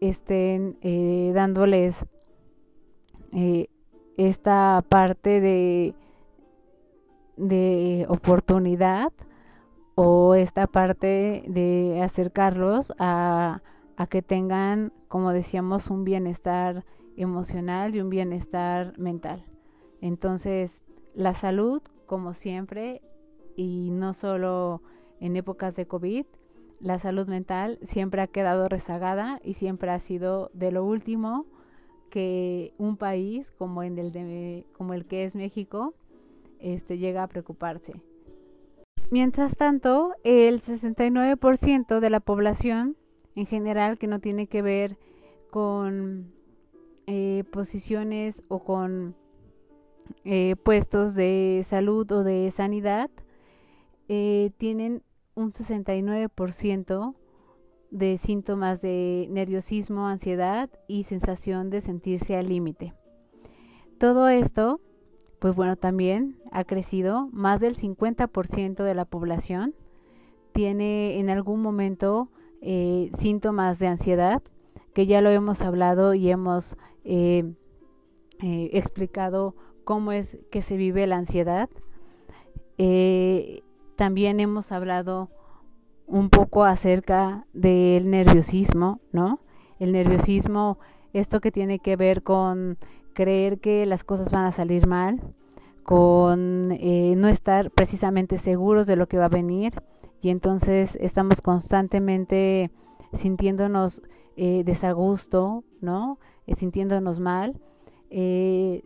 [0.00, 0.78] estén
[1.34, 2.06] dándoles
[4.16, 5.94] esta parte de,
[7.36, 9.12] de oportunidad
[9.96, 13.62] o esta parte de acercarlos a,
[13.96, 16.84] a que tengan, como decíamos, un bienestar
[17.22, 19.44] emocional y un bienestar mental.
[20.00, 20.80] Entonces,
[21.14, 23.02] la salud, como siempre,
[23.56, 24.82] y no solo
[25.20, 26.24] en épocas de COVID,
[26.80, 31.46] la salud mental siempre ha quedado rezagada y siempre ha sido de lo último
[32.10, 35.94] que un país como, en el, de, como el que es México
[36.60, 37.94] este, llega a preocuparse.
[39.10, 42.96] Mientras tanto, el 69% de la población
[43.34, 44.98] en general que no tiene que ver
[45.50, 46.32] con
[47.08, 49.16] eh, posiciones o con
[50.24, 53.10] eh, puestos de salud o de sanidad
[54.08, 55.02] eh, tienen
[55.34, 57.14] un 69%
[57.90, 62.92] de síntomas de nerviosismo, ansiedad y sensación de sentirse al límite.
[63.98, 64.80] Todo esto
[65.38, 67.28] pues bueno, también ha crecido.
[67.32, 69.74] Más del 50% de la población
[70.52, 72.28] tiene en algún momento
[72.60, 74.42] eh, síntomas de ansiedad,
[74.94, 76.76] que ya lo hemos hablado y hemos
[77.08, 77.44] eh,
[78.42, 81.68] eh, explicado cómo es que se vive la ansiedad.
[83.96, 85.30] también hemos hablado
[86.06, 89.40] un poco acerca del nerviosismo, ¿no?
[89.80, 90.78] El nerviosismo,
[91.12, 92.78] esto que tiene que ver con
[93.14, 95.20] creer que las cosas van a salir mal,
[95.88, 99.72] con eh, no estar precisamente seguros de lo que va a venir
[100.20, 102.70] y entonces estamos constantemente
[103.14, 104.02] sintiéndonos
[104.36, 106.18] eh, desagusto, ¿no?
[106.48, 107.60] Eh, sintiéndonos mal.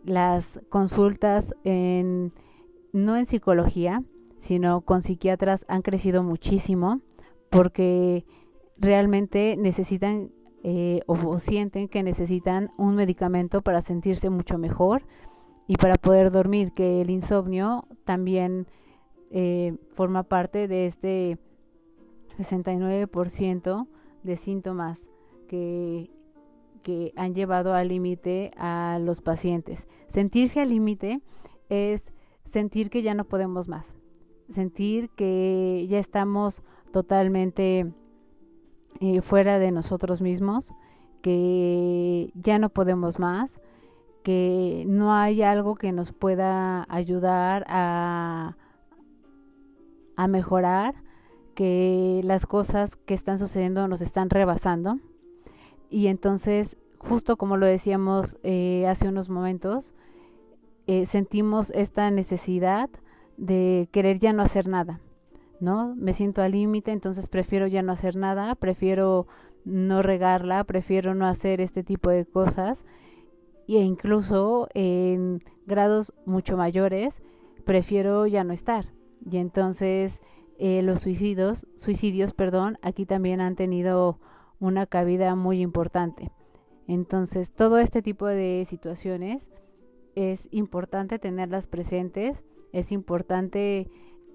[0.05, 2.33] las consultas en,
[2.91, 4.03] no en psicología,
[4.41, 6.99] sino con psiquiatras han crecido muchísimo
[7.49, 8.25] porque
[8.77, 10.31] realmente necesitan
[10.65, 15.03] eh, o, sienten que necesitan un medicamento para sentirse mucho mejor
[15.67, 18.67] y para poder dormir, que el insomnio también
[19.29, 21.37] eh, forma parte de este
[22.37, 23.87] 69%
[24.23, 24.99] de síntomas
[25.47, 26.09] que,
[26.83, 29.79] que han llevado al límite a los pacientes.
[30.13, 31.21] Sentirse al límite
[31.69, 32.03] es
[32.51, 33.87] sentir que ya no podemos más,
[34.53, 37.91] sentir que ya estamos totalmente
[38.99, 40.71] eh, fuera de nosotros mismos,
[41.21, 43.49] que ya no podemos más,
[44.23, 48.55] que no hay algo que nos pueda ayudar a,
[50.15, 50.95] a mejorar,
[51.55, 54.99] que las cosas que están sucediendo nos están rebasando.
[55.93, 59.93] Y entonces, justo como lo decíamos eh, hace unos momentos,
[60.87, 62.89] eh, sentimos esta necesidad
[63.37, 65.01] de querer ya no hacer nada,
[65.59, 65.93] ¿no?
[65.95, 69.27] Me siento al límite, entonces prefiero ya no hacer nada, prefiero
[69.65, 72.83] no regarla, prefiero no hacer este tipo de cosas
[73.67, 77.13] e incluso en grados mucho mayores
[77.65, 78.85] prefiero ya no estar.
[79.29, 80.19] Y entonces
[80.57, 84.17] eh, los suicidios, suicidios, perdón, aquí también han tenido
[84.59, 86.31] una cabida muy importante.
[86.87, 89.41] Entonces, todo este tipo de situaciones
[90.15, 93.89] es importante tenerlas presentes, es importante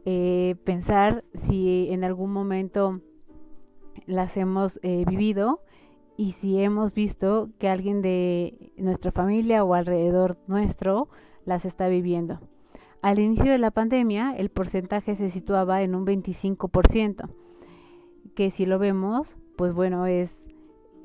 [0.04, 3.00] eh, pensar si en algún momento
[4.06, 5.60] las hemos eh, vivido
[6.16, 11.08] y si hemos visto que alguien de nuestra familia o alrededor nuestro
[11.44, 12.40] las está viviendo.
[13.02, 17.28] Al inicio de la pandemia, el porcentaje se situaba en un 25%,
[18.34, 20.30] que si lo vemos, pues bueno, es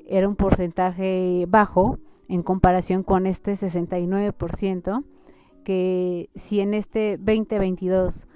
[0.06, 5.02] era un porcentaje bajo en comparación con este 69%,
[5.64, 8.28] que si en este 2022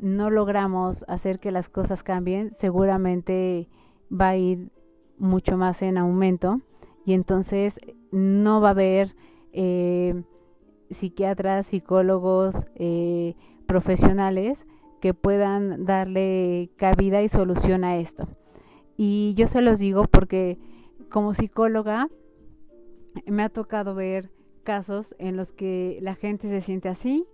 [0.00, 3.68] no logramos hacer que las cosas cambien, seguramente
[4.12, 4.70] va a ir
[5.16, 6.60] mucho más en aumento
[7.06, 7.80] y entonces
[8.12, 9.16] no va a haber
[9.52, 10.24] eh,
[10.90, 13.34] psiquiatras, psicólogos, eh,
[13.66, 14.58] profesionales
[15.00, 18.28] que puedan darle cabida y solución a esto.
[18.96, 20.58] Y yo se los digo porque
[21.10, 22.08] como psicóloga
[23.26, 24.30] me ha tocado ver
[24.62, 27.26] casos en los que la gente se siente así,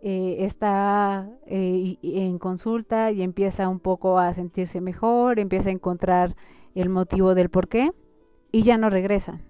[0.00, 6.36] eh, está eh, en consulta y empieza un poco a sentirse mejor, empieza a encontrar
[6.74, 7.90] el motivo del por qué
[8.52, 9.47] y ya no regresan.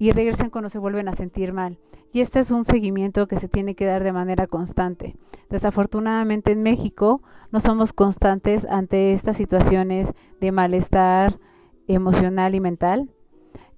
[0.00, 1.78] Y regresan cuando se vuelven a sentir mal.
[2.12, 5.14] Y este es un seguimiento que se tiene que dar de manera constante.
[5.50, 10.08] Desafortunadamente en México no somos constantes ante estas situaciones
[10.40, 11.38] de malestar
[11.86, 13.10] emocional y mental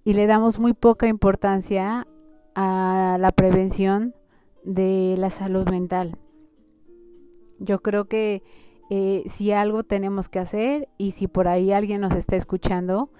[0.04, 2.06] y le damos muy poca importancia
[2.54, 4.14] a la prevención
[4.64, 6.18] de la salud mental.
[7.58, 8.42] Yo creo que
[8.90, 13.10] eh, si algo tenemos que hacer y si por ahí alguien nos está escuchando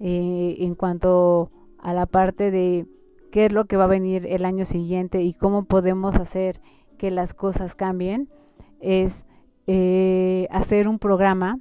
[0.00, 1.50] eh, en cuanto
[1.82, 2.86] a la parte de
[3.32, 6.60] qué es lo que va a venir el año siguiente y cómo podemos hacer
[6.98, 8.28] que las cosas cambien,
[8.80, 9.24] es
[9.66, 11.58] eh, hacer un programa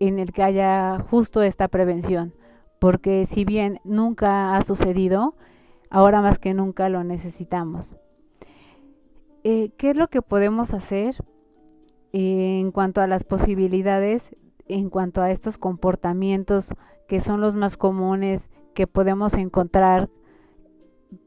[0.00, 2.32] en el que haya justo esta prevención
[2.78, 5.34] porque si bien nunca ha sucedido,
[5.90, 7.96] ahora más que nunca lo necesitamos.
[9.44, 11.16] Eh, ¿Qué es lo que podemos hacer
[12.12, 14.22] en cuanto a las posibilidades,
[14.66, 16.74] en cuanto a estos comportamientos
[17.06, 18.42] que son los más comunes
[18.74, 20.08] que podemos encontrar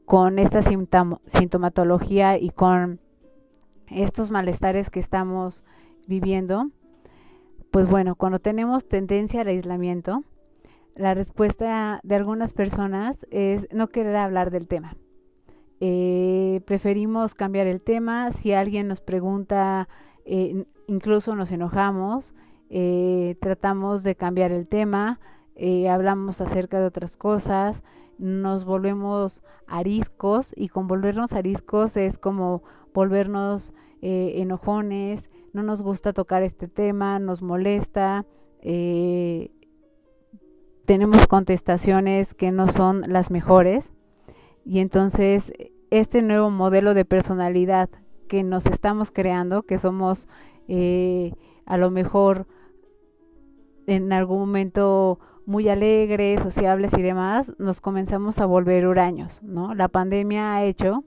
[0.04, 3.00] con esta sintomatología y con
[3.88, 5.64] estos malestares que estamos
[6.06, 6.70] viviendo?
[7.70, 10.24] Pues bueno, cuando tenemos tendencia al aislamiento,
[10.94, 14.96] la respuesta de algunas personas es no querer hablar del tema.
[15.80, 18.30] Eh, preferimos cambiar el tema.
[18.32, 19.88] Si alguien nos pregunta,
[20.24, 22.34] eh, incluso nos enojamos,
[22.68, 25.18] eh, tratamos de cambiar el tema,
[25.90, 27.82] hablamos acerca de otras cosas,
[28.18, 32.62] nos volvemos ariscos y con volvernos ariscos es como
[32.94, 38.24] volvernos enojones, no nos gusta tocar este tema, nos molesta.
[38.60, 39.50] Eh,
[40.86, 43.90] tenemos contestaciones que no son las mejores
[44.64, 45.52] y entonces
[45.90, 47.90] este nuevo modelo de personalidad
[48.28, 50.28] que nos estamos creando, que somos
[50.68, 51.34] eh,
[51.66, 52.46] a lo mejor
[53.86, 59.74] en algún momento muy alegres, sociables y demás, nos comenzamos a volver huraños, ¿no?
[59.74, 61.04] La pandemia ha hecho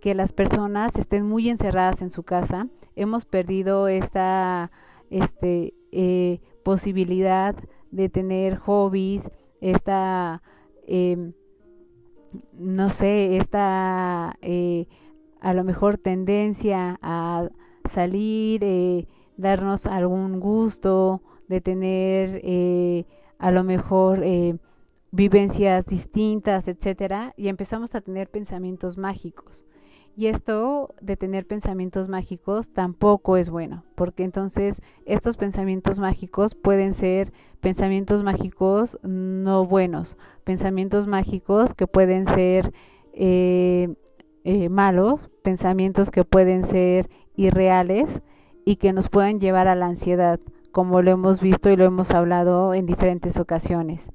[0.00, 2.66] que las personas estén muy encerradas en su casa,
[2.96, 4.70] hemos perdido esta
[5.10, 7.54] este, eh, posibilidad
[7.90, 9.28] de tener hobbies,
[9.60, 10.42] esta,
[10.86, 11.32] eh,
[12.52, 14.86] no sé, esta eh,
[15.40, 17.48] a lo mejor tendencia a
[17.92, 23.04] salir, eh, darnos algún gusto, de tener eh,
[23.40, 24.56] a lo mejor eh,
[25.10, 29.64] vivencias distintas, etcétera, y empezamos a tener pensamientos mágicos.
[30.16, 36.94] Y esto de tener pensamientos mágicos tampoco es bueno, porque entonces estos pensamientos mágicos pueden
[36.94, 42.72] ser pensamientos mágicos no buenos, pensamientos mágicos que pueden ser
[43.14, 43.94] eh,
[44.44, 48.20] eh, malos, pensamientos que pueden ser irreales
[48.66, 50.40] y que nos pueden llevar a la ansiedad,
[50.72, 54.08] como lo hemos visto y lo hemos hablado en diferentes ocasiones.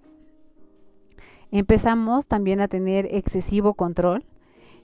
[1.52, 4.26] Empezamos también a tener excesivo control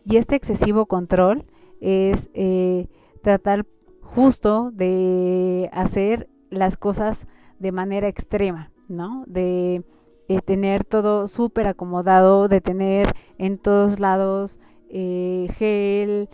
[0.06, 1.45] y este excesivo control
[1.80, 2.88] es eh,
[3.24, 3.66] tratar
[4.02, 7.28] justo de hacer las cosas
[7.60, 9.24] de manera extrema, ¿no?
[9.28, 9.84] De
[10.28, 16.30] eh, tener todo súper acomodado, de tener en todos lados eh, gel,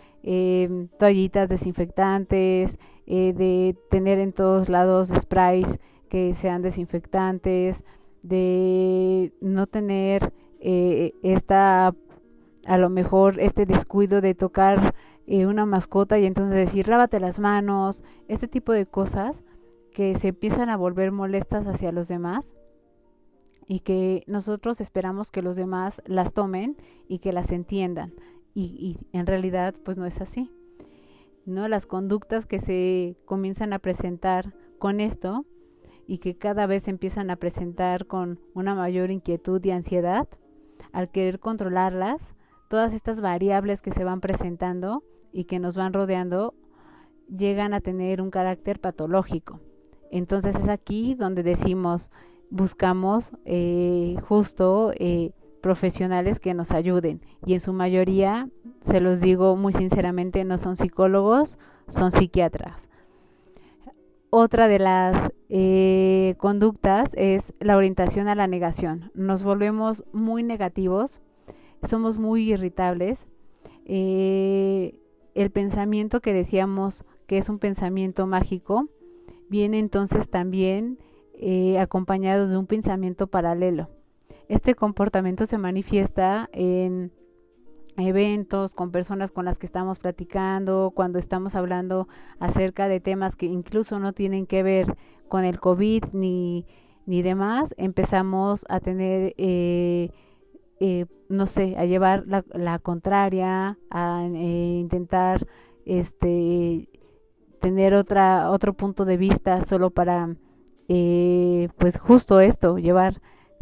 [0.98, 2.78] toallitas desinfectantes,
[3.08, 5.78] de tener en todos lados sprays
[6.10, 7.82] que sean desinfectantes,
[8.22, 11.94] de no tener esta
[12.68, 14.94] a lo mejor este descuido de tocar
[15.26, 19.42] eh, una mascota y entonces decir lávate las manos, este tipo de cosas
[19.92, 22.52] que se empiezan a volver molestas hacia los demás
[23.66, 26.76] y que nosotros esperamos que los demás las tomen
[27.08, 28.12] y que las entiendan
[28.54, 30.50] y en realidad pues no es así.
[31.48, 31.66] ¿No?
[31.68, 35.44] Las conductas que se comienzan a presentar con esto
[36.06, 40.28] y que cada vez empiezan a presentar con una mayor inquietud y ansiedad,
[40.92, 42.20] al querer controlarlas,
[42.68, 46.54] todas estas variables que se van presentando y que nos van rodeando
[47.28, 49.60] llegan a tener un carácter patológico.
[50.10, 52.10] Entonces es aquí donde decimos,
[52.50, 55.32] buscamos eh, justo eh,
[55.68, 58.48] profesionales que nos ayuden y en su mayoría,
[58.84, 61.58] se los digo muy sinceramente, no son psicólogos,
[61.88, 62.76] son psiquiatras.
[64.30, 69.10] Otra de las eh, conductas es la orientación a la negación.
[69.12, 71.20] Nos volvemos muy negativos,
[71.86, 73.18] somos muy irritables.
[73.84, 74.98] Eh,
[75.34, 78.88] el pensamiento que decíamos que es un pensamiento mágico
[79.50, 80.96] viene entonces también
[81.34, 83.90] eh, acompañado de un pensamiento paralelo.
[84.48, 87.12] Este comportamiento se manifiesta en
[87.98, 93.46] eventos, con personas con las que estamos platicando, cuando estamos hablando acerca de temas que
[93.46, 94.96] incluso no tienen que ver
[95.28, 96.64] con el COVID ni,
[97.04, 100.10] ni demás, empezamos a tener, eh,
[100.80, 105.46] eh, no sé, a llevar la, la contraria, a eh, intentar
[105.84, 106.88] este
[107.60, 110.36] tener otra otro punto de vista solo para
[110.86, 113.20] pues justo esto llevar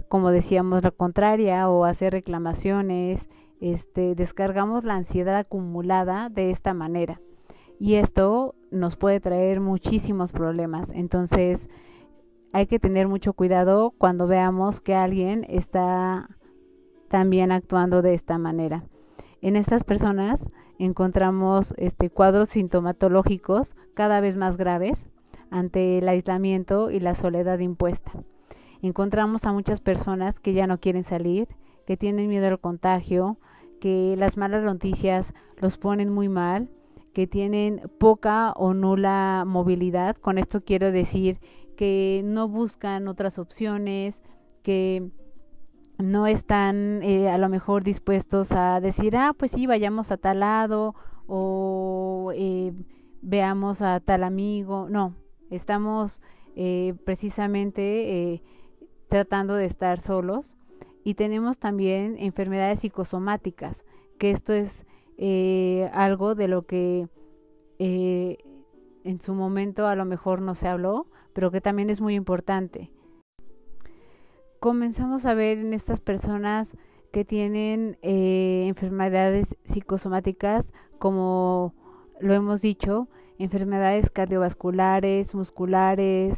[0.08, 3.28] como decíamos la contraria o hacer reclamaciones
[3.60, 7.20] este, descargamos la ansiedad acumulada de esta manera.
[7.78, 10.90] Y esto nos puede traer muchísimos problemas.
[10.90, 11.68] Entonces,
[12.52, 16.28] hay que tener mucho cuidado cuando veamos que alguien está
[17.08, 18.84] también actuando de esta manera.
[19.42, 20.40] En estas personas
[20.78, 25.10] encontramos este, cuadros sintomatológicos cada vez más graves
[25.50, 28.12] ante el aislamiento y la soledad impuesta.
[28.82, 31.48] Encontramos a muchas personas que ya no quieren salir,
[31.86, 33.38] que tienen miedo al contagio,
[33.80, 36.68] que las malas noticias los ponen muy mal,
[37.14, 40.16] que tienen poca o nula movilidad.
[40.16, 41.40] Con esto quiero decir
[41.76, 44.22] que no buscan otras opciones,
[44.62, 45.08] que
[45.98, 50.40] no están eh, a lo mejor dispuestos a decir, ah, pues sí, vayamos a tal
[50.40, 50.94] lado
[51.26, 52.72] o eh,
[53.22, 54.88] veamos a tal amigo.
[54.90, 55.14] No,
[55.50, 56.20] estamos
[56.54, 58.42] eh, precisamente
[59.08, 60.56] tratando de estar solos
[61.04, 63.76] y tenemos también enfermedades psicosomáticas,
[64.18, 64.84] que esto es
[65.18, 67.08] eh, algo de lo que
[67.78, 68.38] eh,
[69.04, 72.90] en su momento a lo mejor no se habló, pero que también es muy importante.
[74.58, 76.76] Comenzamos a ver en estas personas
[77.12, 81.74] que tienen eh, enfermedades psicosomáticas, como
[82.20, 86.36] lo hemos dicho, enfermedades cardiovasculares, musculares,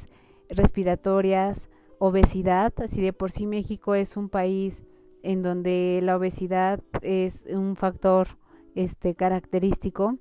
[0.50, 1.67] respiratorias,
[1.98, 4.74] obesidad, así de por sí México es un país
[5.22, 8.28] en donde la obesidad es un factor
[8.74, 10.16] este característico.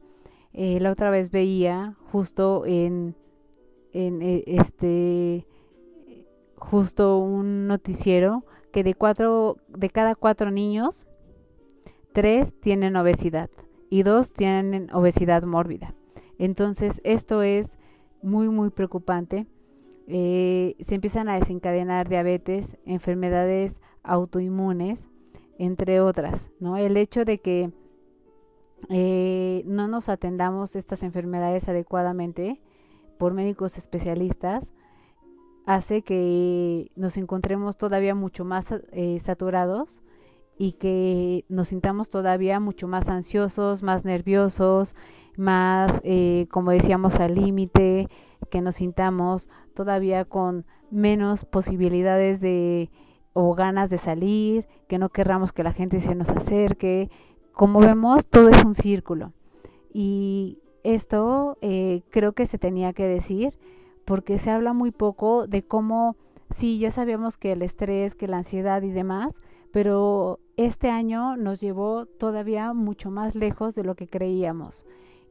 [0.53, 3.15] Eh, la otra vez veía justo en,
[3.93, 5.45] en eh, este
[6.55, 11.05] justo un noticiero que de cuatro de cada cuatro niños
[12.13, 13.49] tres tienen obesidad
[13.89, 15.93] y dos tienen obesidad mórbida.
[16.39, 17.67] Entonces esto es
[18.23, 19.45] muy muy preocupante
[20.07, 24.99] eh, se empiezan a desencadenar diabetes, enfermedades autoinmunes,
[25.57, 26.77] entre otras, ¿no?
[26.77, 27.71] El hecho de que
[28.89, 32.61] eh, no nos atendamos estas enfermedades adecuadamente
[33.17, 34.63] por médicos especialistas
[35.65, 40.01] hace que nos encontremos todavía mucho más eh, saturados
[40.57, 44.95] y que nos sintamos todavía mucho más ansiosos, más nerviosos,
[45.37, 46.01] más,
[46.49, 48.09] como decíamos, al límite,
[48.49, 52.89] que nos sintamos todavía con menos posibilidades de
[53.33, 57.11] o ganas de salir, que no querramos que la gente se nos acerque.
[57.53, 59.31] Como vemos, todo es un círculo.
[59.93, 63.53] Y esto eh, creo que se tenía que decir
[64.05, 66.15] porque se habla muy poco de cómo,
[66.55, 69.35] sí, ya sabíamos que el estrés, que la ansiedad y demás,
[69.71, 74.85] pero este año nos llevó todavía mucho más lejos de lo que creíamos.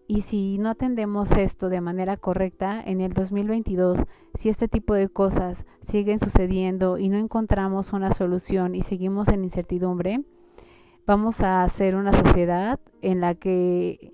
[0.08, 4.04] Y si no atendemos esto de manera correcta, en el 2022,
[4.38, 9.44] si este tipo de cosas siguen sucediendo y no encontramos una solución y seguimos en
[9.44, 10.20] incertidumbre,
[11.06, 14.12] vamos a hacer una sociedad en la que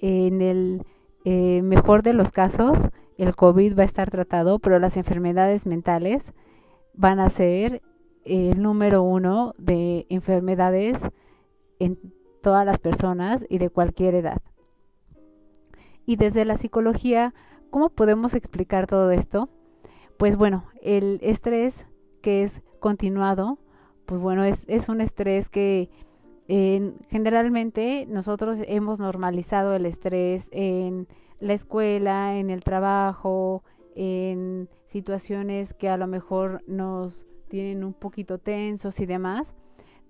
[0.00, 0.84] en el
[1.24, 2.78] eh, mejor de los casos
[3.16, 6.32] el COVID va a estar tratado, pero las enfermedades mentales
[6.94, 7.82] van a ser
[8.30, 11.02] el número uno de enfermedades
[11.80, 11.98] en
[12.42, 14.40] todas las personas y de cualquier edad.
[16.06, 17.34] Y desde la psicología,
[17.70, 19.48] ¿cómo podemos explicar todo esto?
[20.16, 21.74] Pues bueno, el estrés,
[22.22, 23.58] que es continuado,
[24.06, 25.90] pues bueno, es, es un estrés que
[27.10, 31.06] generalmente nosotros hemos normalizado el estrés en
[31.38, 33.62] la escuela, en el trabajo,
[33.94, 39.54] en situaciones que a lo mejor nos tienen un poquito tensos y demás,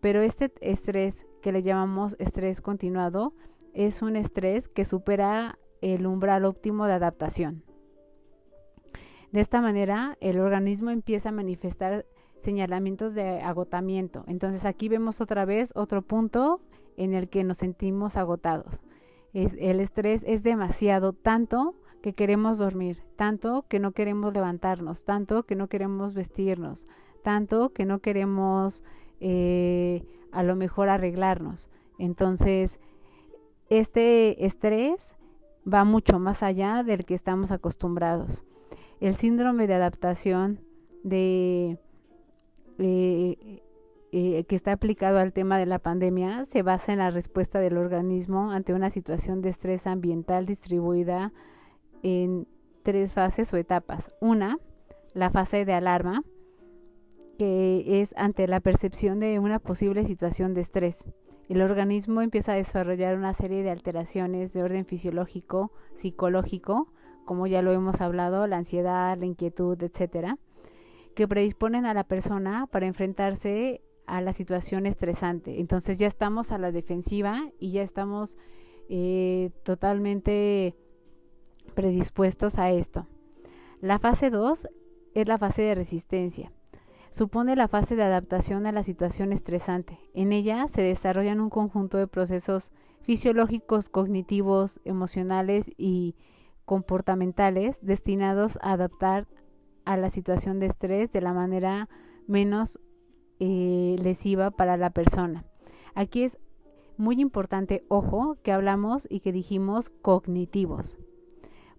[0.00, 3.32] pero este estrés que le llamamos estrés continuado
[3.72, 7.64] es un estrés que supera el umbral óptimo de adaptación.
[9.32, 12.04] De esta manera, el organismo empieza a manifestar
[12.42, 14.24] señalamientos de agotamiento.
[14.26, 16.60] Entonces aquí vemos otra vez otro punto
[16.96, 18.82] en el que nos sentimos agotados.
[19.32, 25.54] El estrés es demasiado, tanto que queremos dormir, tanto que no queremos levantarnos, tanto que
[25.54, 26.88] no queremos vestirnos,
[27.22, 28.82] tanto que no queremos
[29.20, 30.02] eh,
[30.32, 31.68] a lo mejor arreglarnos.
[31.98, 32.78] Entonces,
[33.68, 34.98] este estrés
[35.70, 38.44] va mucho más allá del que estamos acostumbrados.
[39.00, 40.60] El síndrome de adaptación
[41.02, 41.78] de,
[42.78, 43.62] eh,
[44.12, 47.76] eh, que está aplicado al tema de la pandemia se basa en la respuesta del
[47.76, 51.32] organismo ante una situación de estrés ambiental distribuida
[52.02, 52.46] en
[52.82, 54.10] tres fases o etapas.
[54.20, 54.58] Una,
[55.14, 56.24] la fase de alarma,
[57.40, 61.02] que es ante la percepción de una posible situación de estrés.
[61.48, 66.92] El organismo empieza a desarrollar una serie de alteraciones de orden fisiológico, psicológico,
[67.24, 70.36] como ya lo hemos hablado, la ansiedad, la inquietud, etcétera,
[71.14, 75.60] que predisponen a la persona para enfrentarse a la situación estresante.
[75.60, 78.36] Entonces ya estamos a la defensiva y ya estamos
[78.90, 80.76] eh, totalmente
[81.74, 83.06] predispuestos a esto.
[83.80, 84.68] La fase 2
[85.14, 86.52] es la fase de resistencia.
[87.10, 89.98] Supone la fase de adaptación a la situación estresante.
[90.14, 92.70] En ella se desarrollan un conjunto de procesos
[93.02, 96.14] fisiológicos, cognitivos, emocionales y
[96.64, 99.26] comportamentales destinados a adaptar
[99.84, 101.88] a la situación de estrés de la manera
[102.28, 102.78] menos
[103.40, 105.44] eh, lesiva para la persona.
[105.94, 106.38] Aquí es
[106.96, 110.98] muy importante, ojo, que hablamos y que dijimos cognitivos,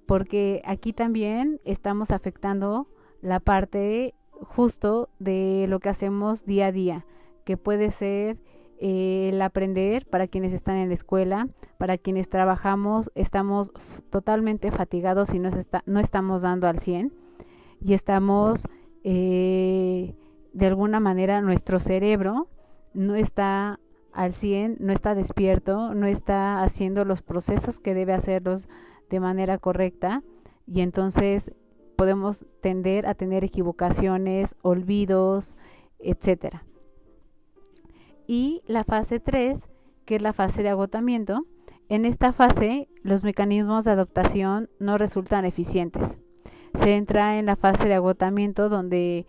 [0.05, 2.87] porque aquí también estamos afectando
[3.21, 7.05] la parte justo de lo que hacemos día a día,
[7.45, 8.37] que puede ser
[8.79, 13.71] eh, el aprender para quienes están en la escuela, para quienes trabajamos, estamos
[14.09, 17.13] totalmente fatigados y no, estamos dando al 100
[17.79, 18.67] y estamos,
[19.03, 20.15] eh,
[20.53, 22.47] de alguna manera, nuestro cerebro
[22.93, 23.79] no está
[24.13, 28.67] al 100, no está despierto, no está haciendo los procesos que debe hacerlos
[29.09, 30.23] de manera correcta
[30.65, 31.51] y entonces
[32.01, 35.55] podemos tender a tener equivocaciones, olvidos,
[35.99, 36.63] etcétera
[38.31, 39.59] y la fase 3,
[40.05, 41.45] que es la fase de agotamiento.
[41.89, 46.17] En esta fase, los mecanismos de adaptación no resultan eficientes.
[46.79, 49.25] Se entra en la fase de agotamiento donde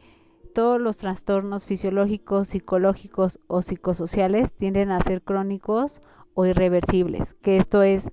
[0.54, 6.00] todos los trastornos fisiológicos, psicológicos o psicosociales tienden a ser crónicos
[6.34, 8.08] o irreversibles, que esto es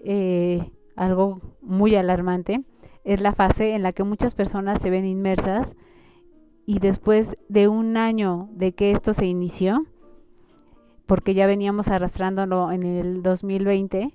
[0.00, 2.64] eh, algo muy alarmante.
[3.08, 5.66] Es la fase en la que muchas personas se ven inmersas
[6.66, 9.86] y después de un año de que esto se inició,
[11.06, 14.14] porque ya veníamos arrastrándolo en el 2020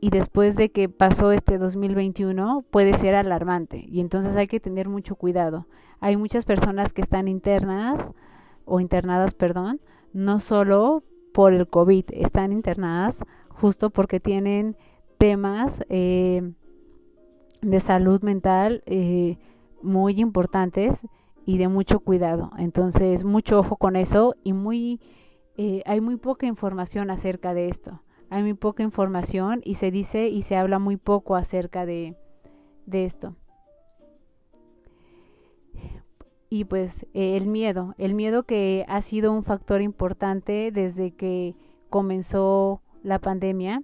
[0.00, 4.88] y después de que pasó este 2021 puede ser alarmante y entonces hay que tener
[4.88, 5.66] mucho cuidado.
[5.98, 8.00] Hay muchas personas que están internas
[8.64, 9.80] o internadas, perdón,
[10.12, 11.02] no solo
[11.32, 14.76] por el COVID, están internadas justo porque tienen
[15.18, 16.52] temas eh,
[17.64, 19.38] de salud mental eh,
[19.82, 20.92] muy importantes
[21.46, 22.50] y de mucho cuidado.
[22.58, 25.00] Entonces, mucho ojo con eso y muy
[25.56, 28.02] eh, hay muy poca información acerca de esto.
[28.30, 32.16] Hay muy poca información y se dice y se habla muy poco acerca de,
[32.86, 33.36] de esto.
[36.50, 41.54] Y pues eh, el miedo, el miedo que ha sido un factor importante desde que
[41.90, 43.82] comenzó la pandemia,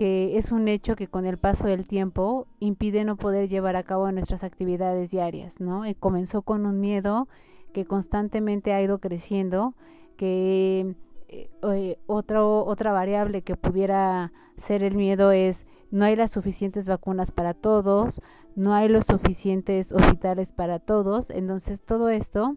[0.00, 3.82] que es un hecho que con el paso del tiempo impide no poder llevar a
[3.82, 5.86] cabo nuestras actividades diarias, ¿no?
[5.86, 7.28] Y comenzó con un miedo
[7.74, 9.74] que constantemente ha ido creciendo
[10.16, 10.94] que
[11.28, 17.30] eh, eh, otra variable que pudiera ser el miedo es no hay las suficientes vacunas
[17.30, 18.22] para todos,
[18.56, 22.56] no hay los suficientes hospitales para todos, entonces todo esto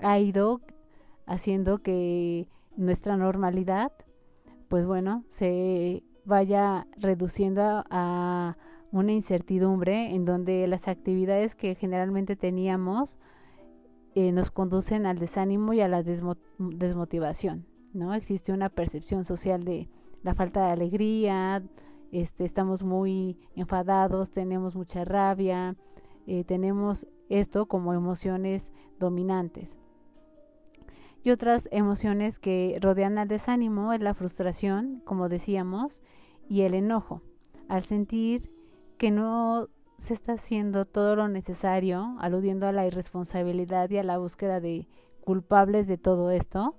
[0.00, 0.60] ha ido
[1.24, 3.92] haciendo que nuestra normalidad,
[4.68, 8.56] pues bueno, se vaya reduciendo a
[8.92, 13.18] una incertidumbre en donde las actividades que generalmente teníamos
[14.14, 18.14] eh, nos conducen al desánimo y a la desmotivación, ¿no?
[18.14, 19.88] Existe una percepción social de
[20.22, 21.62] la falta de alegría,
[22.12, 25.76] este, estamos muy enfadados, tenemos mucha rabia,
[26.26, 29.76] eh, tenemos esto como emociones dominantes.
[31.22, 36.00] Y otras emociones que rodean al desánimo es la frustración, como decíamos,
[36.50, 37.22] y el enojo,
[37.68, 38.50] al sentir
[38.98, 44.18] que no se está haciendo todo lo necesario, aludiendo a la irresponsabilidad y a la
[44.18, 44.88] búsqueda de
[45.20, 46.74] culpables de todo esto,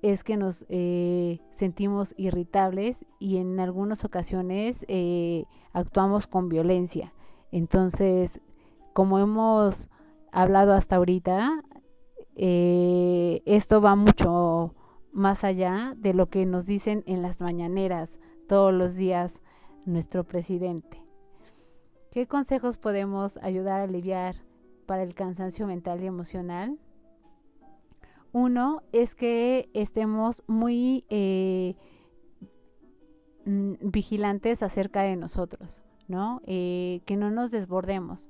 [0.00, 7.12] es que nos eh, sentimos irritables y en algunas ocasiones eh, actuamos con violencia.
[7.52, 8.40] Entonces,
[8.94, 9.90] como hemos
[10.32, 11.62] hablado hasta ahorita,
[12.36, 14.74] eh, esto va mucho
[15.12, 18.18] más allá de lo que nos dicen en las mañaneras
[18.48, 19.40] todos los días
[19.84, 21.00] nuestro presidente.
[22.10, 24.36] ¿Qué consejos podemos ayudar a aliviar
[24.86, 26.78] para el cansancio mental y emocional?
[28.32, 31.76] Uno es que estemos muy eh,
[33.44, 36.40] mm, vigilantes acerca de nosotros, ¿no?
[36.46, 38.28] Eh, que no nos desbordemos,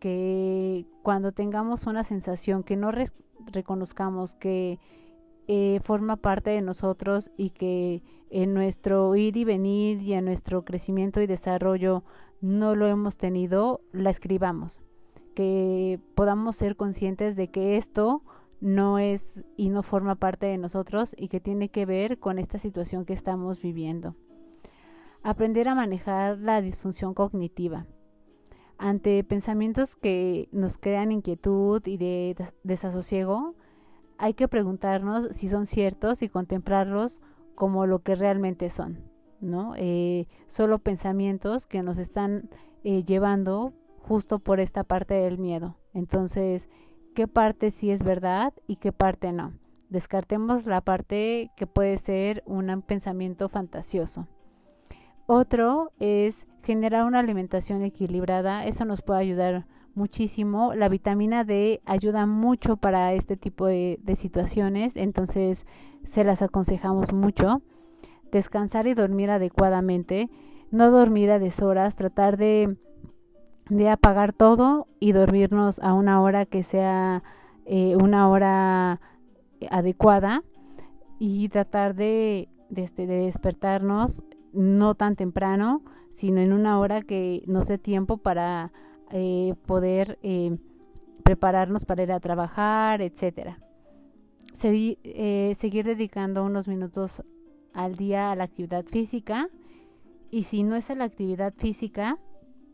[0.00, 2.90] que cuando tengamos una sensación que no
[3.46, 4.78] reconozcamos que
[5.46, 10.64] eh, forma parte de nosotros y que en nuestro ir y venir y en nuestro
[10.64, 12.04] crecimiento y desarrollo
[12.40, 14.82] no lo hemos tenido, la escribamos.
[15.34, 18.22] Que podamos ser conscientes de que esto
[18.60, 22.58] no es y no forma parte de nosotros y que tiene que ver con esta
[22.58, 24.14] situación que estamos viviendo.
[25.22, 27.86] Aprender a manejar la disfunción cognitiva.
[28.78, 33.54] Ante pensamientos que nos crean inquietud y de desasosiego,
[34.16, 37.20] hay que preguntarnos si son ciertos y contemplarlos
[37.60, 39.10] como lo que realmente son.
[39.42, 39.74] ¿no?
[39.76, 42.48] Eh, solo pensamientos que nos están
[42.84, 45.76] eh, llevando justo por esta parte del miedo.
[45.92, 46.70] Entonces,
[47.14, 49.52] ¿qué parte sí es verdad y qué parte no?
[49.90, 54.26] Descartemos la parte que puede ser un pensamiento fantasioso.
[55.26, 58.64] Otro es generar una alimentación equilibrada.
[58.64, 59.66] Eso nos puede ayudar
[60.00, 60.74] muchísimo.
[60.74, 65.66] La vitamina D ayuda mucho para este tipo de, situaciones, entonces
[66.12, 67.62] se las aconsejamos mucho
[68.32, 70.30] descansar y dormir adecuadamente,
[70.70, 72.76] no dormir a deshoras, tratar de,
[73.68, 77.22] de apagar todo y dormirnos a una hora que sea
[77.66, 79.00] eh, una hora
[79.70, 80.42] adecuada
[81.18, 84.22] y tratar de, de, este, de despertarnos
[84.52, 85.82] no tan temprano,
[86.16, 88.72] sino en una hora que nos dé tiempo para
[89.10, 90.56] eh, poder eh,
[91.22, 93.58] prepararnos para ir a trabajar, etcétera.
[94.58, 97.22] seguir dedicando unos minutos
[97.72, 99.48] al día a la actividad física
[100.30, 102.18] y si no es a la actividad física,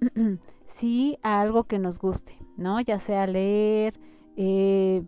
[0.77, 2.81] sí a algo que nos guste, ¿no?
[2.81, 3.99] Ya sea leer,
[4.37, 5.03] eh,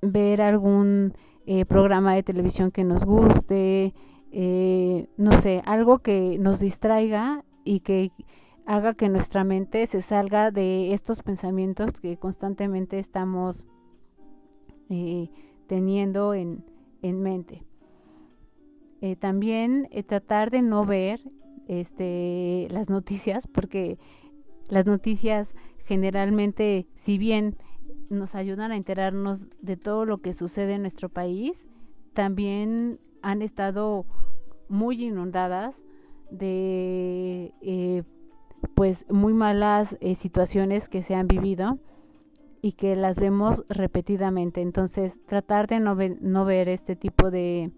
[0.00, 1.12] ver algún
[1.46, 3.94] eh, programa de televisión que nos guste,
[4.30, 8.10] eh, no sé, algo que nos distraiga y que
[8.66, 13.66] haga que nuestra mente se salga de estos pensamientos que constantemente estamos
[15.66, 16.64] teniendo en,
[17.00, 17.64] en mente.
[19.00, 21.20] Eh, también eh, tratar de no ver
[21.66, 23.98] este, las noticias, porque
[24.68, 25.48] las noticias
[25.84, 27.56] generalmente, si bien
[28.10, 31.52] nos ayudan a enterarnos de todo lo que sucede en nuestro país,
[32.14, 34.06] también han estado
[34.68, 35.74] muy inundadas
[36.30, 38.04] de eh,
[38.74, 39.88] pues muy malas
[40.18, 41.78] situaciones que se han vivido
[42.62, 44.60] y que las vemos repetidamente.
[44.60, 47.72] Entonces, tratar de no, no ver este tipo de,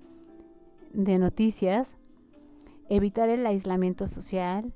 [0.93, 1.89] de noticias,
[2.89, 4.73] evitar el aislamiento social.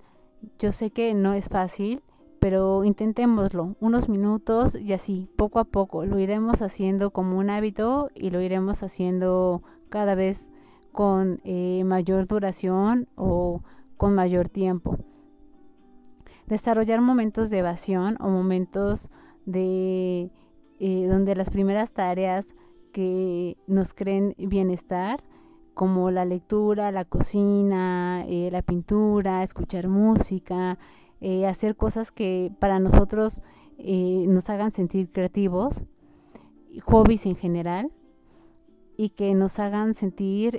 [0.59, 2.03] Yo sé que no es fácil,
[2.41, 8.11] pero intentémoslo unos minutos y así, poco a poco, lo iremos haciendo como un hábito
[8.15, 10.47] y lo iremos haciendo cada vez
[10.93, 13.63] con eh, mayor duración o
[13.97, 14.99] con mayor tiempo.
[16.49, 19.11] Desarrollar momentos de evasión o momentos
[19.45, 20.31] de
[20.81, 22.47] eh, donde las primeras tareas
[22.91, 25.23] que nos creen bienestar
[25.75, 30.79] como la lectura, la cocina, eh, la pintura, escuchar música,
[31.21, 33.43] eh, hacer cosas que para nosotros
[33.79, 35.85] nos hagan sentir creativos,
[36.83, 37.93] hobbies en general,
[38.97, 40.59] y que nos hagan sentir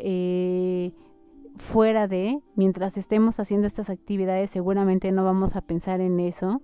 [1.60, 6.62] fuera de, mientras estemos haciendo estas actividades, seguramente no vamos a pensar en eso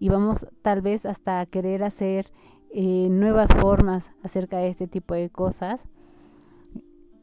[0.00, 2.30] y vamos tal vez hasta a querer hacer
[2.74, 5.88] nuevas formas acerca de este tipo de cosas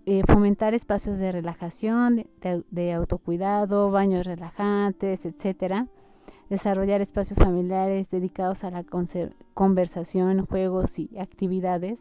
[0.08, 2.28] eh, fomentar espacios de relajación,
[2.70, 5.88] de, autocuidado, baños relajantes, etcétera.
[6.48, 8.84] Desarrollar espacios familiares dedicados a la
[9.56, 11.98] conversación, juegos y actividades.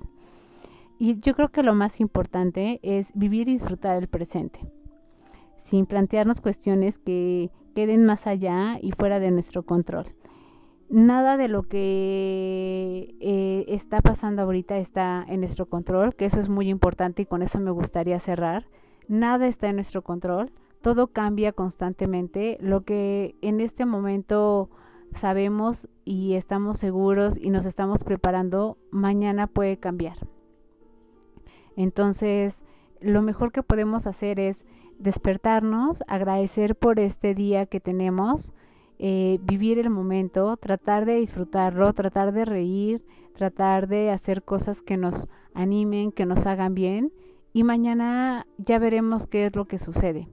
[0.98, 4.60] Y yo creo que lo más importante es vivir y disfrutar el presente,
[5.74, 10.06] sin plantearnos cuestiones que queden más allá y fuera de nuestro control.
[10.88, 16.48] nada de lo que eh, está pasando ahorita está en nuestro control, que eso es
[16.48, 18.68] muy importante y con eso me gustaría cerrar.
[19.08, 22.56] Nada está en nuestro control, todo cambia constantemente.
[22.60, 24.70] Lo que en este momento
[25.20, 30.18] sabemos y estamos seguros y nos estamos preparando, mañana puede cambiar.
[31.74, 32.62] Entonces,
[33.00, 34.64] lo mejor que podemos hacer es
[34.99, 38.53] despertarnos, agradecer por este día que tenemos,
[38.99, 44.97] eh, vivir el momento, tratar de disfrutarlo, tratar de reír, tratar de hacer cosas que
[44.97, 47.12] nos animen, que nos hagan bien
[47.53, 50.28] y mañana ya veremos qué es lo que sucede.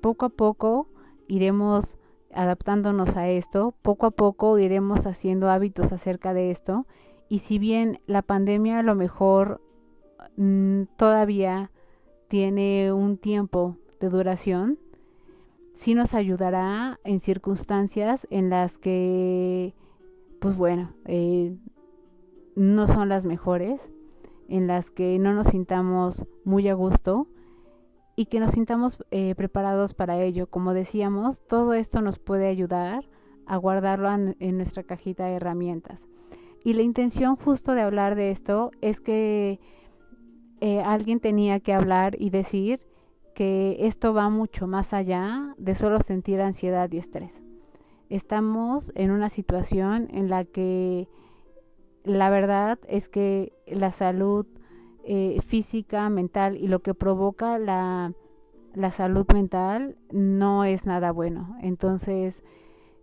[0.00, 0.88] Poco a poco
[1.28, 1.96] iremos
[2.34, 6.86] adaptándonos a esto, poco a poco iremos haciendo hábitos acerca de esto
[7.28, 9.60] y si bien la pandemia a lo mejor
[10.36, 11.70] mm, todavía
[12.28, 14.78] tiene un tiempo de duración,
[15.76, 19.74] sí nos ayudará en circunstancias en las que,
[20.40, 21.56] pues bueno, eh,
[22.56, 23.80] no son las mejores,
[24.48, 27.28] en las que no nos sintamos muy a gusto
[28.16, 30.48] y que nos sintamos eh, preparados para ello.
[30.48, 33.08] Como decíamos, todo esto nos puede ayudar
[33.46, 36.00] a guardarlo en, nuestra cajita de herramientas.
[36.64, 39.60] Y la intención justo de hablar de esto es que
[40.60, 42.80] eh, alguien tenía que hablar y decir
[43.34, 47.32] que esto va mucho más allá de solo sentir ansiedad y estrés.
[48.08, 51.08] Estamos en una situación en la que
[52.04, 54.46] la verdad es que la salud
[55.04, 58.12] eh, física, mental y lo que provoca la,
[58.74, 61.56] la salud mental no es nada bueno.
[61.62, 62.42] Entonces,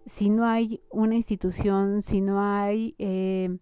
[0.06, 3.58] si no hay una institución, si no hay eh,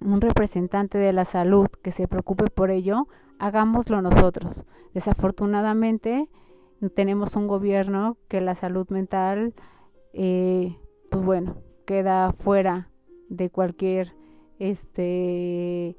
[0.00, 3.08] un representante de la salud que se preocupe por ello,
[3.38, 4.64] hagámoslo nosotros.
[4.94, 6.28] Desafortunadamente,
[6.94, 9.54] tenemos un gobierno que la salud mental,
[10.12, 10.76] eh,
[11.10, 11.56] pues bueno,
[11.86, 12.88] queda fuera
[13.28, 14.14] de cualquier
[14.58, 15.96] este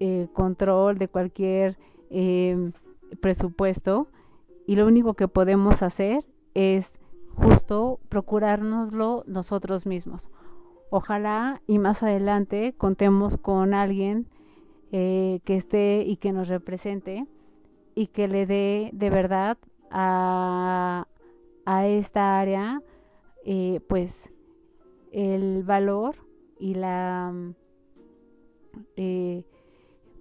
[0.00, 1.78] eh, control, de cualquier
[2.10, 2.72] eh,
[3.20, 4.08] presupuesto
[4.66, 6.24] y lo único que podemos hacer
[6.54, 6.86] es
[7.34, 10.30] justo procurárnoslo nosotros mismos.
[10.90, 14.28] Ojalá y más adelante contemos con alguien
[14.92, 17.26] eh, que esté y que nos represente
[17.94, 19.58] y que le dé de verdad
[19.90, 21.06] a,
[21.64, 22.82] a esta área
[23.88, 24.14] pues
[25.10, 26.16] el valor
[26.58, 27.32] y la
[28.96, 29.44] eh,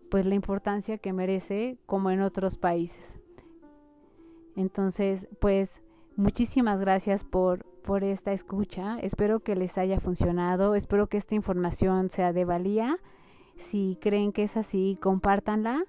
[0.10, 3.20] pues la importancia que merece como en otros países.
[4.56, 5.82] Entonces, pues
[6.16, 9.00] muchísimas gracias por, por esta escucha.
[9.00, 10.76] Espero que les haya funcionado.
[10.76, 12.98] Espero que esta información sea de valía.
[13.70, 15.86] Si creen que es así, compártanla.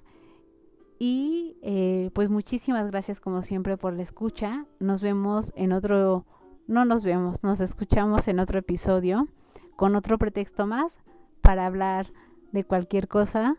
[0.98, 4.66] Y eh, pues muchísimas gracias como siempre por la escucha.
[4.80, 6.24] Nos vemos en otro,
[6.66, 9.28] no nos vemos, nos escuchamos en otro episodio
[9.76, 10.92] con otro pretexto más
[11.40, 12.08] para hablar
[12.50, 13.56] de cualquier cosa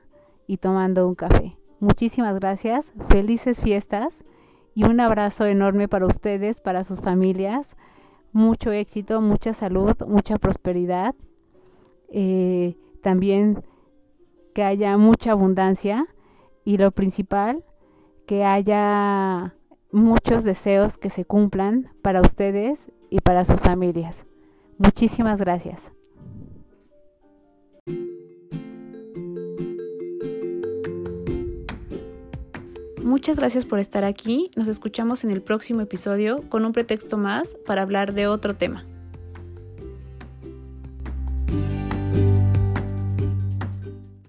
[0.48, 1.56] y tomando un café.
[1.80, 4.14] Muchísimas gracias, felices fiestas
[4.76, 7.74] y un abrazo enorme para ustedes, para sus familias.
[8.34, 11.16] Mucho éxito, mucha salud, mucha prosperidad.
[12.10, 13.64] Eh, también
[14.60, 16.06] que haya mucha abundancia
[16.66, 17.64] y lo principal,
[18.28, 19.56] que haya
[19.90, 22.78] muchos deseos que se cumplan para ustedes
[23.10, 24.18] y para sus familias.
[24.78, 25.80] Muchísimas gracias.
[33.02, 34.52] Muchas gracias por estar aquí.
[34.58, 38.86] Nos escuchamos en el próximo episodio con un pretexto más para hablar de otro tema.